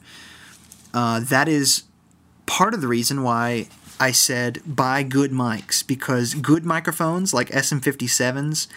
Uh, 0.94 1.20
that 1.20 1.48
is 1.48 1.84
part 2.46 2.74
of 2.74 2.82
the 2.82 2.88
reason 2.88 3.24
why 3.24 3.68
I 4.00 4.12
said 4.12 4.62
buy 4.66 5.04
good 5.04 5.32
mics 5.32 5.86
because 5.86 6.34
good 6.34 6.66
microphones 6.66 7.34
like 7.34 7.50
SM57s 7.50 8.68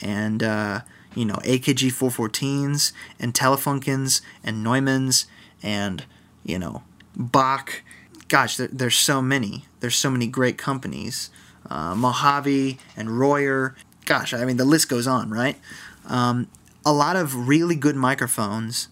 and 0.00 0.42
uh, 0.42 0.80
you 1.18 1.24
know 1.24 1.34
AKG 1.34 1.90
414s 1.90 2.92
and 3.18 3.34
Telefunkens 3.34 4.20
and 4.44 4.64
Neumanns 4.64 5.26
and 5.62 6.04
you 6.44 6.58
know 6.60 6.84
Bock. 7.16 7.82
Gosh, 8.28 8.56
there, 8.56 8.68
there's 8.68 8.94
so 8.94 9.20
many. 9.20 9.64
There's 9.80 9.96
so 9.96 10.10
many 10.10 10.28
great 10.28 10.56
companies. 10.56 11.30
Uh, 11.68 11.94
Mojave 11.96 12.78
and 12.96 13.18
Royer. 13.18 13.74
Gosh, 14.04 14.32
I 14.32 14.44
mean 14.44 14.58
the 14.58 14.64
list 14.64 14.88
goes 14.88 15.08
on, 15.08 15.30
right? 15.30 15.58
Um, 16.06 16.46
a 16.86 16.92
lot 16.92 17.16
of 17.16 17.48
really 17.48 17.74
good 17.74 17.96
microphones 17.96 18.86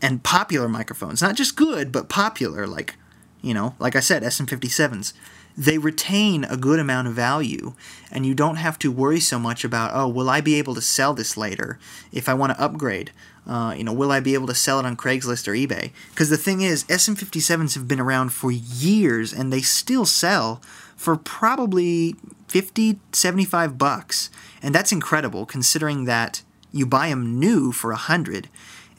and 0.00 0.22
popular 0.22 0.66
microphones, 0.66 1.20
not 1.20 1.36
just 1.36 1.56
good, 1.56 1.92
but 1.92 2.08
popular, 2.08 2.66
like 2.66 2.96
you 3.42 3.52
know, 3.52 3.74
like 3.78 3.94
I 3.94 4.00
said, 4.00 4.22
SM57s 4.22 5.12
they 5.60 5.76
retain 5.76 6.44
a 6.44 6.56
good 6.56 6.80
amount 6.80 7.06
of 7.06 7.12
value 7.12 7.74
and 8.10 8.24
you 8.24 8.34
don't 8.34 8.56
have 8.56 8.78
to 8.78 8.90
worry 8.90 9.20
so 9.20 9.38
much 9.38 9.62
about 9.62 9.90
oh 9.92 10.08
will 10.08 10.30
i 10.30 10.40
be 10.40 10.54
able 10.54 10.74
to 10.74 10.80
sell 10.80 11.12
this 11.12 11.36
later 11.36 11.78
if 12.12 12.28
i 12.28 12.34
want 12.34 12.50
to 12.50 12.62
upgrade? 12.62 13.10
Uh, 13.46 13.74
you 13.76 13.84
know 13.84 13.92
will 13.92 14.10
i 14.10 14.20
be 14.20 14.32
able 14.32 14.46
to 14.46 14.54
sell 14.54 14.80
it 14.80 14.86
on 14.86 14.96
craigslist 14.96 15.46
or 15.46 15.52
ebay? 15.52 15.90
Because 16.10 16.30
the 16.30 16.38
thing 16.38 16.62
is 16.62 16.84
sm57s 16.84 17.74
have 17.74 17.86
been 17.86 18.00
around 18.00 18.30
for 18.30 18.50
years 18.50 19.34
and 19.34 19.52
they 19.52 19.60
still 19.60 20.06
sell 20.06 20.62
for 20.96 21.16
probably 21.16 22.14
50 22.48 22.98
75 23.12 23.76
bucks. 23.76 24.30
And 24.62 24.74
that's 24.74 24.92
incredible 24.92 25.46
considering 25.46 26.04
that 26.04 26.42
you 26.72 26.86
buy 26.86 27.08
them 27.08 27.38
new 27.38 27.70
for 27.70 27.92
a 27.92 27.96
hundred 27.96 28.48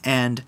and 0.04 0.42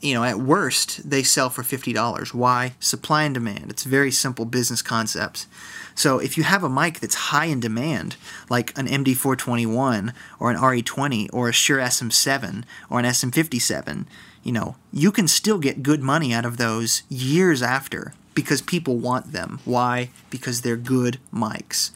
you 0.00 0.14
know, 0.14 0.24
at 0.24 0.38
worst, 0.38 1.08
they 1.08 1.22
sell 1.22 1.50
for 1.50 1.62
$50. 1.62 2.32
Why? 2.32 2.74
Supply 2.78 3.24
and 3.24 3.34
demand. 3.34 3.70
It's 3.70 3.84
very 3.84 4.10
simple 4.10 4.44
business 4.44 4.82
concepts. 4.82 5.46
So 5.94 6.18
if 6.18 6.36
you 6.36 6.44
have 6.44 6.62
a 6.62 6.68
mic 6.68 7.00
that's 7.00 7.14
high 7.14 7.46
in 7.46 7.58
demand, 7.58 8.16
like 8.48 8.76
an 8.78 8.86
MD421 8.86 10.12
or 10.38 10.50
an 10.50 10.56
RE20 10.56 11.28
or 11.32 11.48
a 11.48 11.52
Shure 11.52 11.78
SM7 11.78 12.62
or 12.88 13.00
an 13.00 13.04
SM57, 13.04 14.06
you 14.44 14.52
know, 14.52 14.76
you 14.92 15.10
can 15.10 15.26
still 15.26 15.58
get 15.58 15.82
good 15.82 16.00
money 16.00 16.32
out 16.32 16.44
of 16.44 16.56
those 16.56 17.02
years 17.08 17.60
after 17.60 18.14
because 18.34 18.62
people 18.62 18.96
want 18.96 19.32
them. 19.32 19.58
Why? 19.64 20.10
Because 20.30 20.60
they're 20.60 20.76
good 20.76 21.18
mics. 21.34 21.90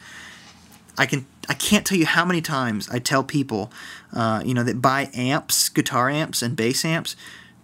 I 0.97 1.05
can 1.05 1.25
I 1.49 1.53
can't 1.53 1.85
tell 1.85 1.97
you 1.97 2.05
how 2.05 2.25
many 2.25 2.41
times 2.41 2.89
I 2.89 2.99
tell 2.99 3.23
people, 3.23 3.71
uh, 4.13 4.41
you 4.45 4.53
know, 4.53 4.63
that 4.63 4.81
buy 4.81 5.09
amps, 5.13 5.67
guitar 5.69 6.09
amps, 6.09 6.41
and 6.41 6.55
bass 6.55 6.85
amps 6.85 7.15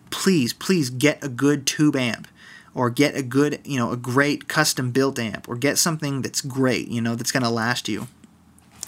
please, 0.10 0.54
please 0.54 0.90
get 0.90 1.24
a 1.24 1.30
good 1.30 1.66
tube 1.66 1.96
amp 1.96 2.28
or 2.74 2.90
get 2.90 3.16
a 3.16 3.24
good, 3.24 3.60
you 3.64 3.78
know, 3.78 3.92
a 3.92 3.98
great 3.98 4.48
custom 4.48 4.92
built 4.92 5.20
amp 5.20 5.48
or 5.50 5.56
get 5.56 5.78
something 5.78 6.22
that's 6.22 6.42
great, 6.42 6.88
you 6.88 7.02
know, 7.02 7.16
that's 7.16 7.32
going 7.32 7.44
to 7.44 7.50
last 7.50 7.88
you. 7.88 8.08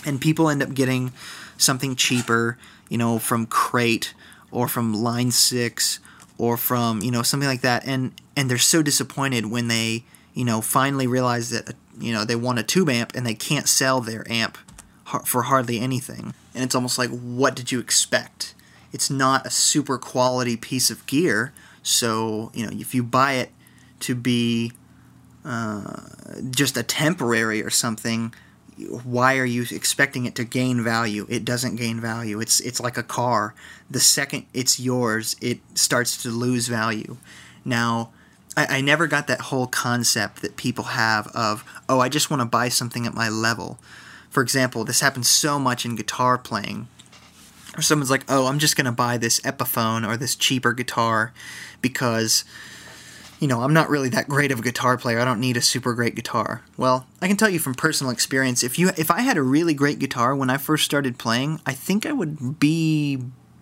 And 0.05 0.19
people 0.19 0.49
end 0.49 0.63
up 0.63 0.73
getting 0.73 1.11
something 1.57 1.95
cheaper, 1.95 2.57
you 2.89 2.97
know, 2.97 3.19
from 3.19 3.45
Crate 3.45 4.13
or 4.51 4.67
from 4.67 4.93
Line 4.93 5.31
6 5.31 5.99
or 6.37 6.57
from, 6.57 7.01
you 7.01 7.11
know, 7.11 7.21
something 7.21 7.49
like 7.49 7.61
that 7.61 7.85
and 7.85 8.13
and 8.35 8.49
they're 8.49 8.57
so 8.57 8.81
disappointed 8.81 9.47
when 9.47 9.67
they, 9.67 10.03
you 10.33 10.45
know, 10.45 10.61
finally 10.61 11.05
realize 11.05 11.49
that 11.49 11.75
you 11.99 12.13
know, 12.13 12.25
they 12.25 12.35
want 12.35 12.59
a 12.59 12.63
tube 12.63 12.89
amp 12.89 13.15
and 13.15 13.25
they 13.25 13.35
can't 13.35 13.67
sell 13.67 14.01
their 14.01 14.29
amp 14.31 14.57
for 15.25 15.43
hardly 15.43 15.79
anything. 15.79 16.33
And 16.55 16.63
it's 16.63 16.75
almost 16.75 16.97
like 16.97 17.09
what 17.09 17.55
did 17.55 17.71
you 17.71 17.79
expect? 17.79 18.55
It's 18.91 19.09
not 19.09 19.45
a 19.45 19.49
super 19.49 19.97
quality 19.97 20.57
piece 20.57 20.89
of 20.89 21.05
gear, 21.05 21.53
so, 21.83 22.51
you 22.53 22.65
know, 22.65 22.71
if 22.73 22.93
you 22.93 23.03
buy 23.03 23.33
it 23.33 23.51
to 24.01 24.15
be 24.15 24.71
uh, 25.43 26.01
just 26.51 26.77
a 26.77 26.83
temporary 26.83 27.63
or 27.63 27.69
something, 27.69 28.33
why 29.03 29.37
are 29.37 29.45
you 29.45 29.65
expecting 29.71 30.25
it 30.25 30.35
to 30.35 30.43
gain 30.43 30.83
value? 30.83 31.25
It 31.29 31.45
doesn't 31.45 31.75
gain 31.75 31.99
value. 31.99 32.39
It's 32.39 32.59
it's 32.61 32.79
like 32.79 32.97
a 32.97 33.03
car. 33.03 33.53
The 33.89 33.99
second 33.99 34.45
it's 34.53 34.79
yours, 34.79 35.35
it 35.41 35.59
starts 35.75 36.21
to 36.23 36.29
lose 36.29 36.67
value. 36.67 37.17
Now, 37.63 38.11
I, 38.57 38.77
I 38.77 38.81
never 38.81 39.07
got 39.07 39.27
that 39.27 39.41
whole 39.41 39.67
concept 39.67 40.41
that 40.41 40.55
people 40.57 40.85
have 40.85 41.27
of, 41.27 41.63
oh, 41.87 41.99
I 41.99 42.09
just 42.09 42.29
want 42.29 42.41
to 42.41 42.45
buy 42.45 42.69
something 42.69 43.05
at 43.05 43.13
my 43.13 43.29
level. 43.29 43.77
For 44.29 44.41
example, 44.41 44.83
this 44.83 45.01
happens 45.01 45.27
so 45.27 45.59
much 45.59 45.85
in 45.85 45.95
guitar 45.95 46.37
playing. 46.37 46.87
Or 47.77 47.81
someone's 47.81 48.11
like, 48.11 48.25
oh, 48.27 48.47
I'm 48.47 48.59
just 48.59 48.75
going 48.75 48.85
to 48.85 48.91
buy 48.91 49.17
this 49.17 49.39
Epiphone 49.41 50.07
or 50.07 50.17
this 50.17 50.35
cheaper 50.35 50.73
guitar 50.73 51.33
because 51.81 52.43
you 53.41 53.47
know, 53.47 53.63
I'm 53.63 53.73
not 53.73 53.89
really 53.89 54.09
that 54.09 54.29
great 54.29 54.51
of 54.51 54.59
a 54.59 54.61
guitar 54.61 54.99
player. 54.99 55.19
I 55.19 55.25
don't 55.25 55.39
need 55.39 55.57
a 55.57 55.61
super 55.61 55.95
great 55.95 56.13
guitar. 56.13 56.61
Well, 56.77 57.07
I 57.23 57.27
can 57.27 57.37
tell 57.37 57.49
you 57.49 57.57
from 57.57 57.73
personal 57.73 58.13
experience, 58.13 58.63
if 58.63 58.77
you 58.77 58.91
if 58.97 59.09
I 59.09 59.21
had 59.21 59.35
a 59.35 59.41
really 59.41 59.73
great 59.73 59.97
guitar 59.97 60.35
when 60.35 60.51
I 60.51 60.57
first 60.57 60.85
started 60.85 61.17
playing, 61.17 61.59
I 61.65 61.73
think 61.73 62.05
I 62.05 62.11
would 62.11 62.59
be 62.59 63.17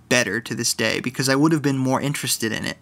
better 0.10 0.42
to 0.42 0.54
this 0.54 0.74
day 0.74 1.00
because 1.00 1.30
I 1.30 1.36
would 1.36 1.54
have 1.54 1.62
been 1.62 1.78
more 1.78 2.02
interested 2.02 2.52
in 2.52 2.66
it. 2.66 2.78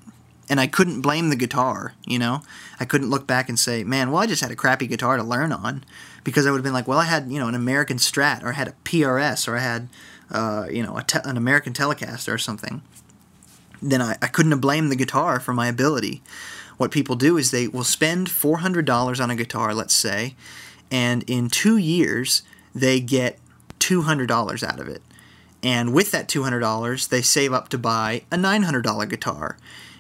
And 0.50 0.60
I 0.60 0.66
couldn't 0.66 1.02
blame 1.02 1.30
the 1.30 1.36
guitar, 1.36 1.94
you 2.06 2.18
know? 2.18 2.42
I 2.80 2.86
couldn't 2.86 3.10
look 3.10 3.28
back 3.28 3.48
and 3.48 3.60
say, 3.60 3.84
"Man, 3.84 4.10
well, 4.10 4.24
I 4.24 4.26
just 4.26 4.42
had 4.42 4.50
a 4.50 4.56
crappy 4.56 4.88
guitar 4.88 5.18
to 5.18 5.24
learn 5.24 5.52
on." 5.52 5.84
Because 6.24 6.48
I 6.48 6.52
would 6.52 6.58
have 6.58 6.64
been 6.64 6.74
like, 6.74 6.88
"Well, 6.88 7.00
I 7.00 7.06
had, 7.06 7.32
you 7.32 7.38
know, 7.38 7.48
an 7.48 7.54
American 7.54 7.98
Strat 7.98 8.44
or 8.44 8.50
I 8.50 8.54
had 8.54 8.70
a 8.70 8.76
PRS 8.84 9.48
or 9.48 9.56
I 9.56 9.60
had 9.60 9.88
uh, 10.32 10.68
you 10.72 10.84
know, 10.84 11.00
te- 11.06 11.20
an 11.24 11.38
American 11.38 11.74
Telecaster 11.74 12.34
or 12.34 12.38
something." 12.38 12.82
Then 13.82 14.02
I, 14.02 14.18
I 14.22 14.28
couldn't 14.28 14.52
have 14.52 14.62
blamed 14.62 14.92
the 14.92 14.96
guitar 14.96 15.40
for 15.40 15.54
my 15.54 15.68
ability 15.68 16.24
what 16.78 16.92
people 16.92 17.16
do 17.16 17.38
is 17.38 17.52
they 17.52 17.68
will 17.68 17.84
spend 17.84 18.28
$400 18.28 19.22
on 19.22 19.32
a 19.32 19.36
guitar, 19.36 19.74
let's 19.74 19.96
say, 19.96 20.36
and 20.92 21.24
in 21.28 21.50
two 21.50 21.78
years 21.78 22.44
they 22.74 23.00
get 23.00 23.40
$200 23.80 24.64
out 24.64 24.80
of 24.80 24.88
it. 24.88 25.02
And 25.64 25.94
with 25.94 26.12
that 26.12 26.28
$200, 26.28 27.10
they 27.10 27.22
save 27.24 27.52
up 27.52 27.70
to 27.70 27.78
buy 27.80 28.22
a 28.32 28.38
$900 28.38 29.10
guitar. 29.10 29.58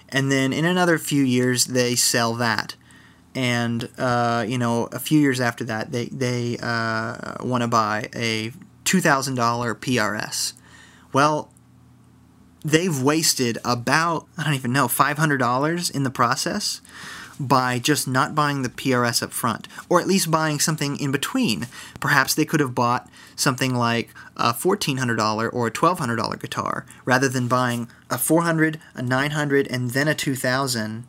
And 0.09 0.31
then 0.31 0.53
in 0.53 0.65
another 0.65 0.99
few 0.99 1.23
years, 1.23 1.65
they 1.65 1.95
sell 1.95 2.35
that. 2.35 2.75
And, 3.33 3.89
uh, 3.97 4.45
you 4.47 4.57
know, 4.59 4.85
a 4.91 4.99
few 4.99 5.19
years 5.19 5.41
after 5.41 5.63
that, 5.65 5.91
they, 5.91 6.05
they 6.05 6.57
uh, 6.61 7.43
want 7.43 7.63
to 7.63 7.67
buy 7.67 8.09
a 8.15 8.51
$2,000 8.87 9.35
PRS. 9.75 10.53
Well, 11.11 11.51
they've 12.63 13.01
wasted 13.01 13.57
about, 13.65 14.27
I 14.37 14.43
don't 14.43 14.53
even 14.53 14.71
know, 14.73 14.87
$500 14.87 15.91
in 15.91 16.03
the 16.03 16.09
process 16.09 16.81
by 17.39 17.79
just 17.79 18.07
not 18.07 18.33
buying 18.33 18.63
the 18.63 18.69
PRS 18.69 19.21
up 19.21 19.31
front, 19.31 19.67
or 19.89 19.99
at 19.99 20.07
least 20.07 20.31
buying 20.31 20.59
something 20.59 20.99
in 20.99 21.11
between. 21.11 21.67
Perhaps 21.99 22.33
they 22.33 22.45
could 22.45 22.59
have 22.59 22.73
bought 22.73 23.09
something 23.35 23.75
like 23.75 24.09
a 24.35 24.53
$1,400 24.53 25.53
or 25.53 25.67
a 25.67 25.71
$1,200 25.71 26.39
guitar 26.39 26.85
rather 27.05 27.29
than 27.29 27.47
buying 27.47 27.89
a 28.09 28.17
400, 28.17 28.79
a 28.95 29.01
900, 29.03 29.67
and 29.67 29.91
then 29.91 30.07
a 30.07 30.15
2000. 30.15 31.03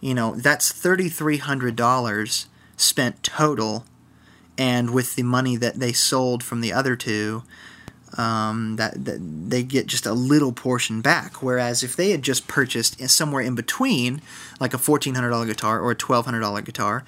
You 0.00 0.14
know, 0.14 0.34
that's 0.36 0.70
$3,300 0.72 2.46
spent 2.76 3.22
total, 3.22 3.84
and 4.58 4.90
with 4.90 5.14
the 5.14 5.22
money 5.22 5.56
that 5.56 5.76
they 5.76 5.92
sold 5.92 6.42
from 6.42 6.60
the 6.60 6.72
other 6.72 6.96
two, 6.96 7.44
um, 8.16 8.76
that, 8.76 9.04
that 9.04 9.18
they 9.20 9.62
get 9.62 9.86
just 9.86 10.04
a 10.04 10.12
little 10.12 10.52
portion 10.52 11.00
back. 11.00 11.42
Whereas 11.42 11.82
if 11.82 11.94
they 11.94 12.10
had 12.10 12.22
just 12.22 12.48
purchased 12.48 13.00
somewhere 13.08 13.42
in 13.42 13.54
between, 13.54 14.20
like 14.60 14.74
a 14.74 14.78
$1,400 14.78 15.46
guitar 15.46 15.80
or 15.80 15.92
a 15.92 15.96
$1,200 15.96 16.64
guitar, 16.64 17.04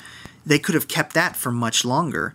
they 0.46 0.58
could 0.58 0.74
have 0.74 0.88
kept 0.88 1.14
that 1.14 1.36
for 1.36 1.50
much 1.50 1.84
longer. 1.84 2.34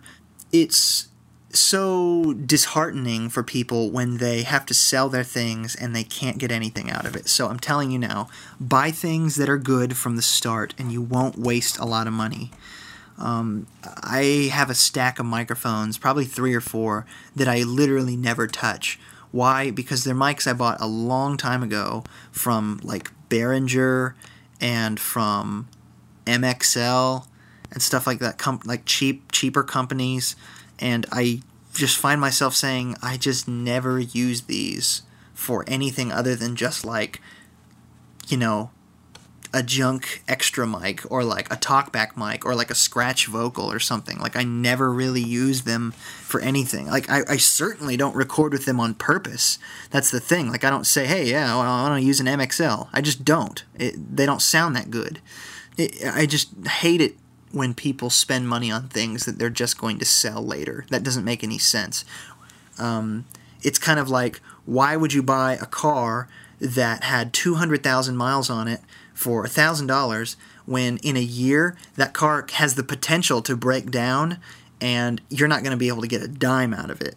It's 0.52 1.08
so 1.50 2.34
disheartening 2.34 3.30
for 3.30 3.42
people 3.42 3.90
when 3.90 4.18
they 4.18 4.42
have 4.42 4.66
to 4.66 4.74
sell 4.74 5.08
their 5.08 5.24
things 5.24 5.74
and 5.74 5.94
they 5.94 6.04
can't 6.04 6.38
get 6.38 6.52
anything 6.52 6.90
out 6.90 7.06
of 7.06 7.16
it. 7.16 7.28
So 7.28 7.48
I'm 7.48 7.58
telling 7.58 7.90
you 7.90 7.98
now, 7.98 8.28
buy 8.60 8.90
things 8.90 9.36
that 9.36 9.48
are 9.48 9.58
good 9.58 9.96
from 9.96 10.16
the 10.16 10.22
start 10.22 10.74
and 10.78 10.92
you 10.92 11.00
won't 11.00 11.38
waste 11.38 11.78
a 11.78 11.86
lot 11.86 12.06
of 12.06 12.12
money. 12.12 12.50
Um, 13.18 13.66
I 13.82 14.50
have 14.52 14.68
a 14.70 14.74
stack 14.74 15.18
of 15.18 15.26
microphones, 15.26 15.98
probably 15.98 16.24
three 16.24 16.54
or 16.54 16.60
four, 16.60 17.06
that 17.34 17.48
I 17.48 17.62
literally 17.62 18.16
never 18.16 18.46
touch. 18.46 18.98
Why? 19.30 19.70
Because 19.70 20.04
they're 20.04 20.14
mics 20.14 20.46
I 20.46 20.52
bought 20.52 20.80
a 20.80 20.86
long 20.86 21.36
time 21.36 21.62
ago 21.62 22.04
from 22.30 22.80
like 22.82 23.10
Behringer 23.28 24.14
and 24.60 24.98
from 25.00 25.68
MXL 26.26 27.26
and 27.72 27.82
stuff 27.82 28.06
like 28.06 28.18
that, 28.20 28.38
com- 28.38 28.60
like 28.64 28.84
cheap, 28.84 29.32
cheaper 29.32 29.62
companies. 29.62 30.36
And 30.78 31.06
I 31.10 31.40
just 31.74 31.96
find 31.96 32.20
myself 32.20 32.54
saying, 32.54 32.96
I 33.02 33.16
just 33.16 33.48
never 33.48 33.98
use 33.98 34.42
these 34.42 35.02
for 35.34 35.64
anything 35.66 36.12
other 36.12 36.34
than 36.34 36.56
just 36.56 36.84
like, 36.84 37.20
you 38.28 38.36
know, 38.36 38.70
a 39.56 39.62
junk 39.62 40.22
extra 40.28 40.66
mic 40.66 41.10
or 41.10 41.24
like 41.24 41.50
a 41.50 41.56
talkback 41.56 42.14
mic 42.14 42.44
or 42.44 42.54
like 42.54 42.70
a 42.70 42.74
scratch 42.74 43.26
vocal 43.26 43.72
or 43.72 43.78
something. 43.78 44.18
Like 44.18 44.36
I 44.36 44.44
never 44.44 44.92
really 44.92 45.22
use 45.22 45.62
them 45.62 45.92
for 46.20 46.40
anything. 46.40 46.88
Like 46.88 47.08
I, 47.08 47.22
I 47.26 47.36
certainly 47.38 47.96
don't 47.96 48.14
record 48.14 48.52
with 48.52 48.66
them 48.66 48.78
on 48.78 48.92
purpose. 48.92 49.58
That's 49.90 50.10
the 50.10 50.20
thing. 50.20 50.50
Like 50.50 50.62
I 50.62 50.68
don't 50.68 50.86
say, 50.86 51.06
hey, 51.06 51.30
yeah, 51.30 51.46
well, 51.56 51.62
I 51.62 51.88
want 51.88 52.02
to 52.02 52.06
use 52.06 52.20
an 52.20 52.26
MXL. 52.26 52.88
I 52.92 53.00
just 53.00 53.24
don't. 53.24 53.64
It, 53.78 54.16
they 54.16 54.26
don't 54.26 54.42
sound 54.42 54.76
that 54.76 54.90
good. 54.90 55.22
It, 55.78 56.04
I 56.04 56.26
just 56.26 56.50
hate 56.66 57.00
it 57.00 57.16
when 57.50 57.72
people 57.72 58.10
spend 58.10 58.46
money 58.46 58.70
on 58.70 58.88
things 58.88 59.24
that 59.24 59.38
they're 59.38 59.48
just 59.48 59.78
going 59.78 59.98
to 60.00 60.04
sell 60.04 60.44
later. 60.44 60.84
That 60.90 61.02
doesn't 61.02 61.24
make 61.24 61.42
any 61.42 61.56
sense. 61.56 62.04
Um, 62.78 63.24
it's 63.62 63.78
kind 63.78 63.98
of 63.98 64.10
like, 64.10 64.42
why 64.66 64.96
would 64.96 65.14
you 65.14 65.22
buy 65.22 65.54
a 65.54 65.64
car 65.64 66.28
that 66.60 67.04
had 67.04 67.32
200,000 67.32 68.16
miles 68.18 68.50
on 68.50 68.68
it 68.68 68.80
for 69.16 69.44
$1,000 69.44 70.36
when 70.66 70.98
in 70.98 71.16
a 71.16 71.20
year 71.20 71.74
that 71.96 72.12
car 72.12 72.46
has 72.52 72.74
the 72.74 72.84
potential 72.84 73.40
to 73.42 73.56
break 73.56 73.90
down 73.90 74.38
and 74.80 75.22
you're 75.30 75.48
not 75.48 75.62
going 75.62 75.70
to 75.70 75.76
be 75.76 75.88
able 75.88 76.02
to 76.02 76.08
get 76.08 76.22
a 76.22 76.28
dime 76.28 76.74
out 76.74 76.90
of 76.90 77.00
it. 77.00 77.16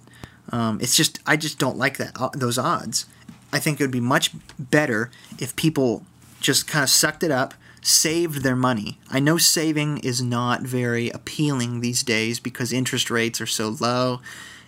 Um, 0.51 0.79
it's 0.81 0.95
just, 0.95 1.19
I 1.27 1.35
just 1.35 1.59
don't 1.59 1.77
like 1.77 1.97
that 1.97 2.13
uh, 2.15 2.29
those 2.33 2.57
odds. 2.57 3.05
I 3.51 3.59
think 3.59 3.79
it 3.79 3.83
would 3.83 3.91
be 3.91 3.99
much 3.99 4.31
better 4.57 5.11
if 5.37 5.55
people 5.55 6.05
just 6.39 6.67
kind 6.67 6.83
of 6.83 6.89
sucked 6.89 7.21
it 7.21 7.31
up, 7.31 7.53
saved 7.81 8.43
their 8.43 8.55
money. 8.55 8.97
I 9.09 9.19
know 9.19 9.37
saving 9.37 9.97
is 9.99 10.21
not 10.21 10.61
very 10.61 11.09
appealing 11.09 11.81
these 11.81 12.01
days 12.01 12.39
because 12.39 12.71
interest 12.71 13.11
rates 13.11 13.41
are 13.41 13.45
so 13.45 13.75
low 13.79 14.21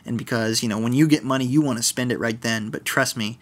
and 0.06 0.18
because, 0.18 0.62
you 0.62 0.70
know, 0.70 0.80
when 0.80 0.94
you 0.94 1.08
get 1.08 1.24
money, 1.24 1.46
you 1.46 1.62
want 1.62 1.78
to 1.78 1.84
spend 1.84 2.12
it 2.12 2.20
right 2.20 2.42
then. 2.42 2.70
But 2.70 2.84
trust 2.84 3.16
me, 3.16 3.40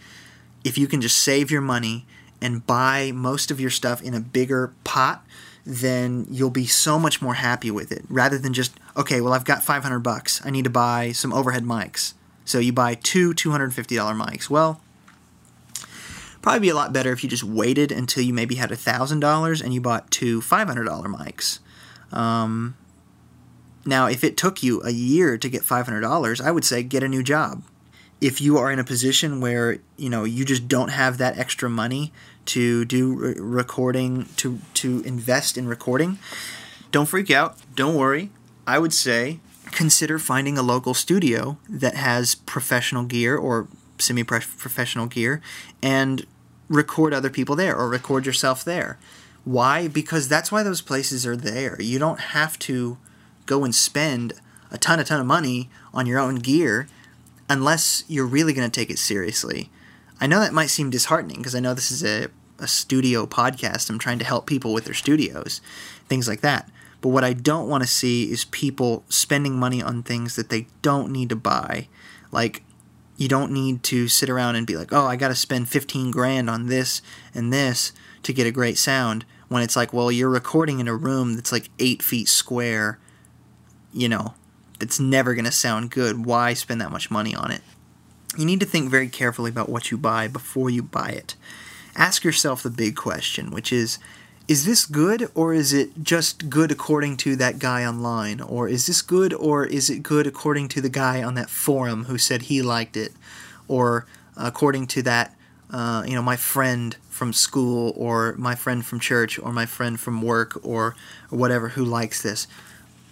if 0.63 0.77
you 0.77 0.87
can 0.87 1.01
just 1.01 1.17
save 1.17 1.49
your 1.49 1.61
money 1.61 2.05
and 2.41 2.65
buy 2.65 3.11
most 3.13 3.51
of 3.51 3.59
your 3.59 3.69
stuff 3.69 4.01
in 4.01 4.13
a 4.13 4.19
bigger 4.19 4.73
pot, 4.83 5.25
then 5.65 6.25
you'll 6.29 6.49
be 6.49 6.65
so 6.65 6.97
much 6.97 7.21
more 7.21 7.35
happy 7.35 7.69
with 7.69 7.91
it 7.91 8.03
rather 8.09 8.37
than 8.37 8.53
just, 8.53 8.79
okay, 8.97 9.21
well, 9.21 9.33
I've 9.33 9.45
got 9.45 9.63
500 9.63 9.99
bucks. 9.99 10.41
I 10.45 10.49
need 10.49 10.63
to 10.63 10.69
buy 10.69 11.11
some 11.11 11.33
overhead 11.33 11.63
mics. 11.63 12.13
So 12.45 12.59
you 12.59 12.73
buy 12.73 12.95
two 12.95 13.33
$250 13.33 13.71
mics. 14.19 14.49
Well, 14.49 14.81
probably 16.41 16.61
be 16.61 16.69
a 16.69 16.75
lot 16.75 16.93
better 16.93 17.11
if 17.11 17.23
you 17.23 17.29
just 17.29 17.43
waited 17.43 17.91
until 17.91 18.23
you 18.23 18.33
maybe 18.33 18.55
had 18.55 18.71
$1,000 18.71 19.61
and 19.61 19.73
you 19.73 19.81
bought 19.81 20.09
two 20.09 20.41
$500 20.41 20.87
mics. 21.05 21.59
Um, 22.11 22.75
now, 23.85 24.07
if 24.07 24.23
it 24.23 24.37
took 24.37 24.63
you 24.63 24.81
a 24.83 24.89
year 24.89 25.37
to 25.37 25.49
get 25.49 25.61
$500, 25.61 26.41
I 26.41 26.51
would 26.51 26.65
say 26.65 26.83
get 26.83 27.03
a 27.03 27.07
new 27.07 27.21
job 27.21 27.63
if 28.21 28.41
you 28.41 28.57
are 28.57 28.71
in 28.71 28.79
a 28.79 28.83
position 28.83 29.39
where 29.39 29.79
you 29.97 30.09
know 30.09 30.23
you 30.23 30.45
just 30.45 30.67
don't 30.67 30.89
have 30.89 31.17
that 31.17 31.37
extra 31.37 31.69
money 31.69 32.11
to 32.45 32.85
do 32.85 33.13
re- 33.13 33.35
recording 33.37 34.25
to 34.37 34.59
to 34.73 35.01
invest 35.01 35.57
in 35.57 35.67
recording 35.67 36.17
don't 36.91 37.07
freak 37.07 37.31
out 37.31 37.57
don't 37.75 37.95
worry 37.95 38.29
i 38.67 38.77
would 38.79 38.93
say 38.93 39.39
consider 39.71 40.17
finding 40.17 40.57
a 40.57 40.63
local 40.63 40.93
studio 40.93 41.57
that 41.69 41.95
has 41.95 42.35
professional 42.35 43.03
gear 43.03 43.37
or 43.37 43.67
semi 43.97 44.23
professional 44.23 45.05
gear 45.05 45.41
and 45.81 46.25
record 46.67 47.13
other 47.13 47.29
people 47.29 47.55
there 47.55 47.75
or 47.75 47.89
record 47.89 48.25
yourself 48.25 48.63
there 48.63 48.97
Why? 49.45 49.87
Because 49.87 50.27
that's 50.27 50.51
why 50.51 50.63
those 50.63 50.81
places 50.81 51.25
are 51.25 51.35
there. 51.35 51.81
You 51.81 51.97
don't 51.97 52.19
have 52.37 52.59
to 52.59 52.97
go 53.45 53.63
and 53.63 53.73
spend 53.73 54.33
a 54.69 54.77
ton, 54.77 54.99
a 54.99 55.03
ton 55.03 55.19
of 55.19 55.25
money 55.25 55.69
on 55.93 56.05
your 56.05 56.19
own 56.19 56.35
gear 56.35 56.87
unless 57.49 58.03
you're 58.07 58.25
really 58.25 58.53
going 58.53 58.69
to 58.69 58.79
take 58.79 58.89
it 58.89 58.99
seriously. 58.99 59.69
I 60.21 60.27
know 60.27 60.39
that 60.39 60.53
might 60.53 60.67
seem 60.67 60.89
disheartening 60.89 61.37
because 61.37 61.55
I 61.55 61.59
know 61.59 61.73
this 61.73 61.91
is 61.91 62.03
a, 62.03 62.27
a 62.59 62.67
studio 62.67 63.25
podcast. 63.25 63.89
I'm 63.89 63.99
trying 63.99 64.19
to 64.19 64.25
help 64.25 64.45
people 64.45 64.73
with 64.73 64.85
their 64.85 64.93
studios, 64.93 65.61
things 66.07 66.27
like 66.27 66.41
that. 66.41 66.69
But 67.01 67.09
what 67.09 67.23
I 67.23 67.33
don't 67.33 67.69
want 67.69 67.83
to 67.83 67.89
see 67.89 68.31
is 68.31 68.45
people 68.45 69.03
spending 69.09 69.57
money 69.57 69.81
on 69.81 70.03
things 70.03 70.35
that 70.35 70.49
they 70.49 70.67
don't 70.81 71.11
need 71.11 71.29
to 71.29 71.35
buy. 71.35 71.87
Like, 72.31 72.63
you 73.15 73.27
don't 73.27 73.51
need 73.51 73.83
to 73.83 74.07
sit 74.07 74.29
around 74.29 74.55
and 74.55 74.67
be 74.67 74.75
like, 74.75 74.93
oh, 74.93 75.05
I 75.05 75.15
got 75.15 75.29
to 75.29 75.35
spend 75.35 75.69
15 75.69 76.11
grand 76.11 76.49
on 76.49 76.67
this 76.67 77.01
and 77.33 77.51
this 77.51 77.91
to 78.23 78.33
get 78.33 78.47
a 78.47 78.51
great 78.51 78.77
sound. 78.77 79.25
When 79.47 79.63
it's 79.63 79.75
like, 79.75 79.93
well, 79.93 80.11
you're 80.11 80.29
recording 80.29 80.79
in 80.79 80.87
a 80.87 80.95
room 80.95 81.35
that's 81.35 81.51
like 81.51 81.69
eight 81.79 82.03
feet 82.03 82.27
square, 82.27 82.99
you 83.91 84.07
know, 84.07 84.35
it's 84.79 84.99
never 84.99 85.33
going 85.33 85.45
to 85.45 85.51
sound 85.51 85.91
good. 85.91 86.25
Why 86.25 86.53
spend 86.53 86.81
that 86.81 86.91
much 86.91 87.11
money 87.11 87.35
on 87.35 87.51
it? 87.51 87.61
You 88.37 88.45
need 88.45 88.59
to 88.59 88.65
think 88.65 88.89
very 88.89 89.09
carefully 89.09 89.49
about 89.49 89.69
what 89.69 89.91
you 89.91 89.97
buy 89.97 90.27
before 90.27 90.69
you 90.69 90.83
buy 90.83 91.09
it. 91.09 91.35
Ask 91.95 92.23
yourself 92.23 92.63
the 92.63 92.69
big 92.69 92.95
question, 92.95 93.51
which 93.51 93.73
is 93.73 93.99
is 94.47 94.65
this 94.65 94.87
good 94.87 95.29
or 95.35 95.53
is 95.53 95.73
it 95.73 96.01
just 96.01 96.49
good 96.49 96.71
according 96.71 97.17
to 97.17 97.35
that 97.35 97.59
guy 97.59 97.85
online? 97.85 98.41
Or 98.41 98.67
is 98.67 98.87
this 98.87 99.03
good 99.03 99.31
or 99.31 99.63
is 99.63 99.91
it 99.91 100.01
good 100.01 100.25
according 100.25 100.69
to 100.69 100.81
the 100.81 100.89
guy 100.89 101.21
on 101.21 101.35
that 101.35 101.51
forum 101.51 102.05
who 102.05 102.17
said 102.17 102.43
he 102.43 102.63
liked 102.63 102.97
it? 102.97 103.13
Or 103.67 104.07
according 104.35 104.87
to 104.87 105.03
that, 105.03 105.35
uh, 105.69 106.03
you 106.07 106.15
know, 106.15 106.23
my 106.23 106.35
friend 106.35 106.95
from 107.09 107.31
school 107.31 107.93
or 107.95 108.33
my 108.39 108.55
friend 108.55 108.83
from 108.83 108.99
church 108.99 109.37
or 109.37 109.53
my 109.53 109.67
friend 109.67 109.99
from 109.99 110.23
work 110.23 110.59
or, 110.65 110.95
or 111.29 111.37
whatever 111.37 111.69
who 111.69 111.85
likes 111.85 112.23
this? 112.23 112.47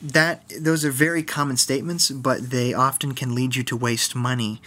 That 0.01 0.43
those 0.59 0.85
are 0.85 0.91
very 0.91 1.23
common 1.23 1.57
statements, 1.57 2.11
but 2.11 2.51
they 2.51 2.73
often 2.73 3.13
can 3.13 3.33
lead 3.33 3.55
you 3.55 3.63
to 3.63 3.75
waste 3.75 4.15
money. 4.15 4.61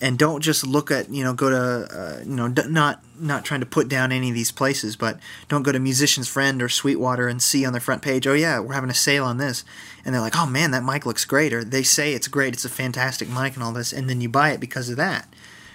And 0.00 0.18
don't 0.18 0.40
just 0.40 0.66
look 0.66 0.90
at 0.90 1.10
you 1.10 1.24
know 1.24 1.32
go 1.32 1.50
to 1.50 1.96
uh, 1.96 2.20
you 2.24 2.34
know 2.34 2.46
not 2.48 3.02
not 3.18 3.44
trying 3.44 3.60
to 3.60 3.66
put 3.66 3.88
down 3.88 4.12
any 4.12 4.28
of 4.30 4.34
these 4.34 4.50
places 4.50 4.96
but 4.96 5.20
don't 5.48 5.62
go 5.62 5.70
to 5.70 5.78
musician's 5.78 6.28
friend 6.28 6.60
or 6.60 6.68
sweetwater 6.68 7.28
and 7.28 7.40
see 7.40 7.64
on 7.64 7.72
their 7.72 7.80
front 7.80 8.02
page 8.02 8.26
oh 8.26 8.34
yeah 8.34 8.58
we're 8.58 8.74
having 8.74 8.90
a 8.90 8.94
sale 8.94 9.24
on 9.24 9.38
this. 9.38 9.64
And 10.04 10.14
they're 10.14 10.20
like 10.20 10.36
oh 10.36 10.46
man 10.46 10.72
that 10.72 10.84
mic 10.84 11.06
looks 11.06 11.24
great 11.24 11.52
or 11.52 11.62
they 11.62 11.84
say 11.84 12.14
it's 12.14 12.28
great 12.28 12.54
it's 12.54 12.64
a 12.64 12.68
fantastic 12.68 13.28
mic 13.28 13.54
and 13.54 13.62
all 13.62 13.72
this 13.72 13.92
and 13.92 14.10
then 14.10 14.20
you 14.20 14.28
buy 14.28 14.50
it 14.50 14.60
because 14.60 14.88
of 14.88 14.96
that. 14.96 15.28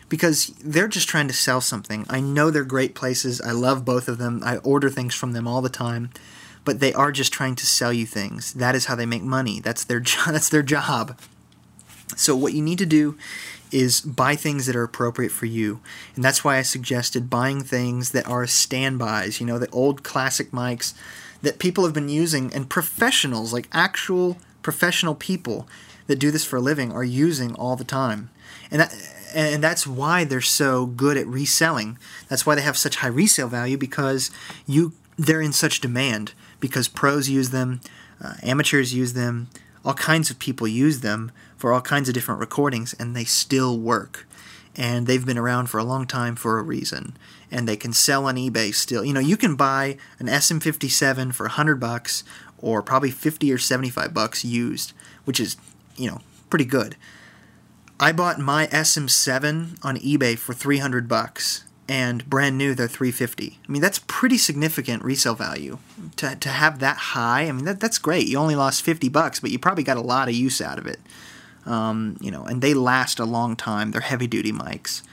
Because 0.10 0.48
they're 0.64 0.88
just 0.88 1.10
trying 1.10 1.28
to 1.28 1.34
sell 1.34 1.60
something. 1.60 2.06
I 2.10 2.22
know 2.22 2.50
they're 2.50 2.64
great 2.64 2.96
places. 2.96 3.42
I 3.42 3.52
love 3.52 3.84
both 3.84 4.08
of 4.08 4.18
them. 4.18 4.42
I 4.46 4.58
order 4.58 4.90
things 4.90 5.14
from 5.14 5.34
them 5.34 5.46
all 5.46 5.62
the 5.62 5.68
time 5.68 6.12
but 6.68 6.82
they 6.82 6.94
are 6.94 7.12
just 7.12 7.32
trying 7.32 7.56
to 7.56 7.66
sell 7.66 7.94
you 7.94 8.06
things 8.06 8.54
that 8.54 8.76
is 8.76 8.86
how 8.86 8.96
they 8.96 9.06
make 9.06 9.24
money 9.24 9.60
that's 9.62 9.86
their 9.86 10.00
job 10.12 10.34
that's 10.34 10.50
their 10.50 10.62
job 10.62 11.18
so 12.16 12.36
what 12.36 12.54
you 12.54 12.62
need 12.62 12.78
to 12.78 12.86
do 12.86 13.18
is 13.72 14.02
buy 14.02 14.36
things 14.36 14.66
that 14.66 14.76
are 14.76 14.84
appropriate 14.84 15.32
for 15.32 15.46
you. 15.46 15.80
And 16.16 16.24
that's 16.24 16.44
why 16.44 16.58
I 16.58 16.62
suggested 16.62 17.30
buying 17.30 17.64
things 17.64 18.12
that 18.12 18.28
are 18.28 18.48
standbys, 18.48 19.40
you 19.40 19.46
know, 19.46 19.60
the 19.60 19.70
old 19.72 20.04
classic 20.04 20.52
mics 20.52 20.94
that 21.42 21.60
people 21.60 21.84
have 21.84 21.94
been 21.94 22.10
using 22.10 22.54
and 22.54 22.70
professionals, 22.70 23.54
like 23.54 23.68
actual 23.72 24.38
professional 24.64 25.16
people 25.16 25.68
that 26.08 26.20
do 26.20 26.32
this 26.32 26.46
for 26.46 26.58
a 26.58 26.62
living 26.62 26.92
are 26.92 27.04
using 27.04 27.54
all 27.56 27.76
the 27.76 27.84
time. 27.84 28.30
And 28.72 28.82
that 28.82 28.94
and 29.36 29.62
that's 29.62 29.86
why 29.86 30.24
they're 30.24 30.40
so 30.40 30.86
good 30.86 31.18
at 31.18 31.28
reselling. 31.28 31.98
That's 32.30 32.46
why 32.46 32.56
they 32.56 32.62
have 32.62 32.78
such 32.78 32.98
high 32.98 33.08
resale 33.08 33.50
value 33.50 33.78
because 33.78 34.32
you 34.66 34.94
they're 35.18 35.42
in 35.42 35.52
such 35.52 35.82
demand 35.82 36.34
because 36.60 36.88
pros 36.88 37.30
use 37.30 37.50
them, 37.50 37.82
uh, 38.24 38.34
amateurs 38.44 38.94
use 38.94 39.14
them, 39.14 39.50
all 39.86 39.94
kinds 39.94 40.30
of 40.30 40.40
people 40.40 40.68
use 40.68 41.02
them 41.02 41.32
for 41.56 41.74
all 41.74 41.82
kinds 41.82 42.08
of 42.10 42.14
different 42.14 42.40
recordings, 42.40 42.94
and 43.00 43.16
they 43.16 43.24
still 43.24 43.78
work. 43.78 44.28
And 44.76 45.08
they've 45.08 45.26
been 45.26 45.38
around 45.38 45.68
for 45.68 45.80
a 45.80 45.84
long 45.84 46.06
time 46.06 46.36
for 46.36 46.60
a 46.60 46.64
reason. 46.64 47.18
And 47.50 47.68
they 47.68 47.78
can 47.78 47.94
sell 47.94 48.26
on 48.26 48.36
eBay 48.36 48.74
still. 48.76 49.04
You 49.04 49.14
know, 49.14 49.20
you 49.20 49.38
can 49.38 49.56
buy 49.56 49.98
an 50.20 50.28
SM57 50.28 51.34
for 51.34 51.46
100 51.46 51.80
bucks 51.80 52.24
or 52.60 52.84
probably 52.84 53.10
50 53.10 53.52
or 53.52 53.58
75 53.58 54.14
bucks 54.14 54.46
used, 54.46 54.94
which 55.26 55.40
is, 55.40 55.58
you 55.96 56.10
know, 56.10 56.22
pretty 56.50 56.66
good. 56.66 56.96
I 58.00 58.12
bought 58.12 58.38
my 58.40 58.68
SM7 58.68 59.84
on 59.84 59.98
eBay 59.98 60.38
for 60.38 60.54
300 60.54 61.08
bucks 61.08 61.64
and 61.90 62.30
brand 62.30 62.58
new 62.58 62.76
they're 62.76 62.88
350 62.88 63.60
i 63.68 63.72
mean 63.72 63.82
that's 63.82 64.00
pretty 64.18 64.40
significant 64.40 65.04
resale 65.04 65.36
value 65.36 65.78
to, 66.16 66.36
to 66.38 66.50
have 66.50 66.80
that 66.80 66.98
high. 66.98 67.48
I 67.48 67.52
mean 67.52 67.66
that, 67.66 67.80
that's 67.80 68.00
great. 68.00 68.26
You 68.26 68.40
only 68.40 68.56
lost 68.56 68.82
50 68.82 69.10
bucks 69.10 69.40
but 69.40 69.52
you 69.52 69.60
probably 69.60 69.84
got 69.84 69.96
a 69.96 70.02
lot 70.02 70.28
of 70.28 70.34
use 70.34 70.60
out 70.60 70.80
of 70.80 70.88
it. 70.88 71.00
Um, 71.68 72.18
you 72.20 72.32
know 72.32 72.44
and 72.44 72.60
they 72.60 72.74
last 72.74 73.20
a 73.20 73.26
long 73.26 73.56
time. 73.56 73.92
They're 73.92 74.02
heavy 74.02 74.26
duty 74.26 74.52
mics. 74.52 75.04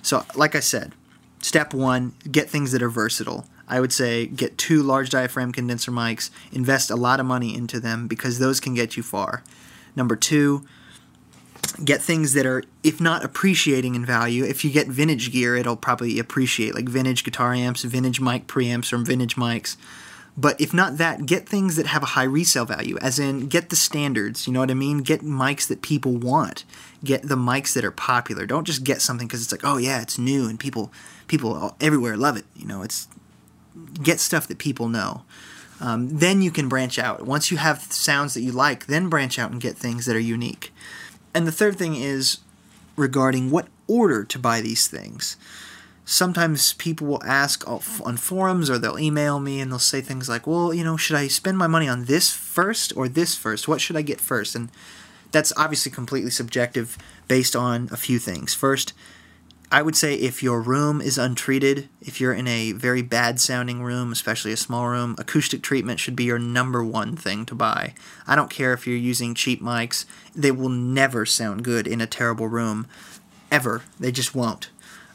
So 0.00 0.24
like 0.36 0.54
i 0.54 0.60
said 0.60 0.92
step 1.40 1.74
one 1.74 2.14
get 2.30 2.48
things 2.48 2.70
that 2.70 2.84
are 2.84 2.88
versatile. 2.88 3.48
I 3.66 3.80
would 3.80 3.92
say 3.92 4.26
get 4.26 4.58
two 4.58 4.84
large 4.84 5.10
diaphragm 5.10 5.50
condenser 5.50 5.90
mics 5.90 6.30
invest 6.52 6.88
a 6.88 6.94
lot 6.94 7.18
of 7.18 7.26
money 7.26 7.56
into 7.56 7.80
them 7.80 8.06
because 8.06 8.38
those 8.38 8.60
can 8.60 8.74
get 8.74 8.96
you 8.96 9.02
far. 9.02 9.42
Number 9.96 10.14
two 10.14 10.64
get 11.84 12.02
things 12.02 12.32
that 12.34 12.46
are, 12.46 12.62
if 12.82 13.00
not 13.00 13.24
appreciating 13.24 13.94
in 13.94 14.04
value, 14.04 14.44
if 14.44 14.64
you 14.64 14.70
get 14.70 14.88
vintage 14.88 15.32
gear, 15.32 15.56
it'll 15.56 15.76
probably 15.76 16.18
appreciate, 16.18 16.74
like 16.74 16.88
vintage 16.88 17.24
guitar 17.24 17.54
amps, 17.54 17.82
vintage 17.82 18.20
mic 18.20 18.46
preamps, 18.46 18.92
or 18.92 18.98
vintage 18.98 19.36
mics. 19.36 19.76
But 20.36 20.58
if 20.60 20.72
not 20.72 20.96
that, 20.96 21.26
get 21.26 21.46
things 21.46 21.76
that 21.76 21.86
have 21.86 22.02
a 22.02 22.06
high 22.06 22.24
resale 22.24 22.64
value, 22.64 22.96
as 22.98 23.18
in 23.18 23.48
get 23.48 23.68
the 23.68 23.76
standards, 23.76 24.46
you 24.46 24.52
know 24.52 24.60
what 24.60 24.70
I 24.70 24.74
mean? 24.74 24.98
Get 24.98 25.20
mics 25.20 25.68
that 25.68 25.82
people 25.82 26.16
want. 26.16 26.64
Get 27.04 27.22
the 27.22 27.36
mics 27.36 27.74
that 27.74 27.84
are 27.84 27.90
popular. 27.90 28.46
Don't 28.46 28.64
just 28.66 28.82
get 28.82 29.02
something 29.02 29.26
because 29.26 29.42
it's 29.42 29.52
like, 29.52 29.64
oh 29.64 29.76
yeah, 29.76 30.00
it's 30.00 30.18
new 30.18 30.48
and 30.48 30.58
people 30.58 30.90
people 31.26 31.76
everywhere 31.80 32.16
love 32.16 32.38
it. 32.38 32.46
You 32.56 32.66
know, 32.66 32.82
it's 32.82 33.08
get 34.02 34.20
stuff 34.20 34.48
that 34.48 34.58
people 34.58 34.88
know. 34.88 35.22
Um, 35.80 36.08
then 36.18 36.42
you 36.42 36.50
can 36.50 36.68
branch 36.68 36.98
out. 36.98 37.26
Once 37.26 37.50
you 37.50 37.56
have 37.56 37.82
sounds 37.92 38.34
that 38.34 38.42
you 38.42 38.52
like, 38.52 38.86
then 38.86 39.08
branch 39.08 39.38
out 39.38 39.50
and 39.50 39.60
get 39.60 39.76
things 39.76 40.06
that 40.06 40.14
are 40.14 40.20
unique. 40.20 40.72
And 41.34 41.46
the 41.46 41.52
third 41.52 41.76
thing 41.76 41.94
is 41.94 42.38
regarding 42.96 43.50
what 43.50 43.68
order 43.86 44.24
to 44.24 44.38
buy 44.38 44.60
these 44.60 44.86
things. 44.86 45.36
Sometimes 46.04 46.72
people 46.74 47.06
will 47.06 47.24
ask 47.24 47.66
on 47.68 48.16
forums 48.16 48.68
or 48.68 48.78
they'll 48.78 48.98
email 48.98 49.38
me 49.38 49.60
and 49.60 49.70
they'll 49.70 49.78
say 49.78 50.00
things 50.00 50.28
like, 50.28 50.46
well, 50.46 50.74
you 50.74 50.82
know, 50.82 50.96
should 50.96 51.16
I 51.16 51.28
spend 51.28 51.56
my 51.56 51.68
money 51.68 51.88
on 51.88 52.06
this 52.06 52.32
first 52.32 52.92
or 52.96 53.08
this 53.08 53.36
first? 53.36 53.68
What 53.68 53.80
should 53.80 53.96
I 53.96 54.02
get 54.02 54.20
first? 54.20 54.54
And 54.54 54.68
that's 55.30 55.52
obviously 55.56 55.92
completely 55.92 56.30
subjective 56.30 56.98
based 57.28 57.54
on 57.54 57.88
a 57.92 57.96
few 57.96 58.18
things. 58.18 58.52
First, 58.52 58.92
I 59.72 59.80
would 59.80 59.96
say 59.96 60.14
if 60.14 60.42
your 60.42 60.60
room 60.60 61.00
is 61.00 61.16
untreated, 61.16 61.88
if 62.02 62.20
you're 62.20 62.34
in 62.34 62.46
a 62.46 62.72
very 62.72 63.00
bad 63.00 63.40
sounding 63.40 63.82
room, 63.82 64.12
especially 64.12 64.52
a 64.52 64.56
small 64.58 64.86
room, 64.86 65.16
acoustic 65.16 65.62
treatment 65.62 65.98
should 65.98 66.14
be 66.14 66.24
your 66.24 66.38
number 66.38 66.84
one 66.84 67.16
thing 67.16 67.46
to 67.46 67.54
buy. 67.54 67.94
I 68.26 68.36
don't 68.36 68.50
care 68.50 68.74
if 68.74 68.86
you're 68.86 68.98
using 68.98 69.34
cheap 69.34 69.62
mics, 69.62 70.04
they 70.34 70.50
will 70.50 70.68
never 70.68 71.24
sound 71.24 71.64
good 71.64 71.86
in 71.86 72.02
a 72.02 72.06
terrible 72.06 72.48
room. 72.48 72.86
Ever. 73.50 73.82
They 73.98 74.12
just 74.12 74.34
won't. 74.34 74.68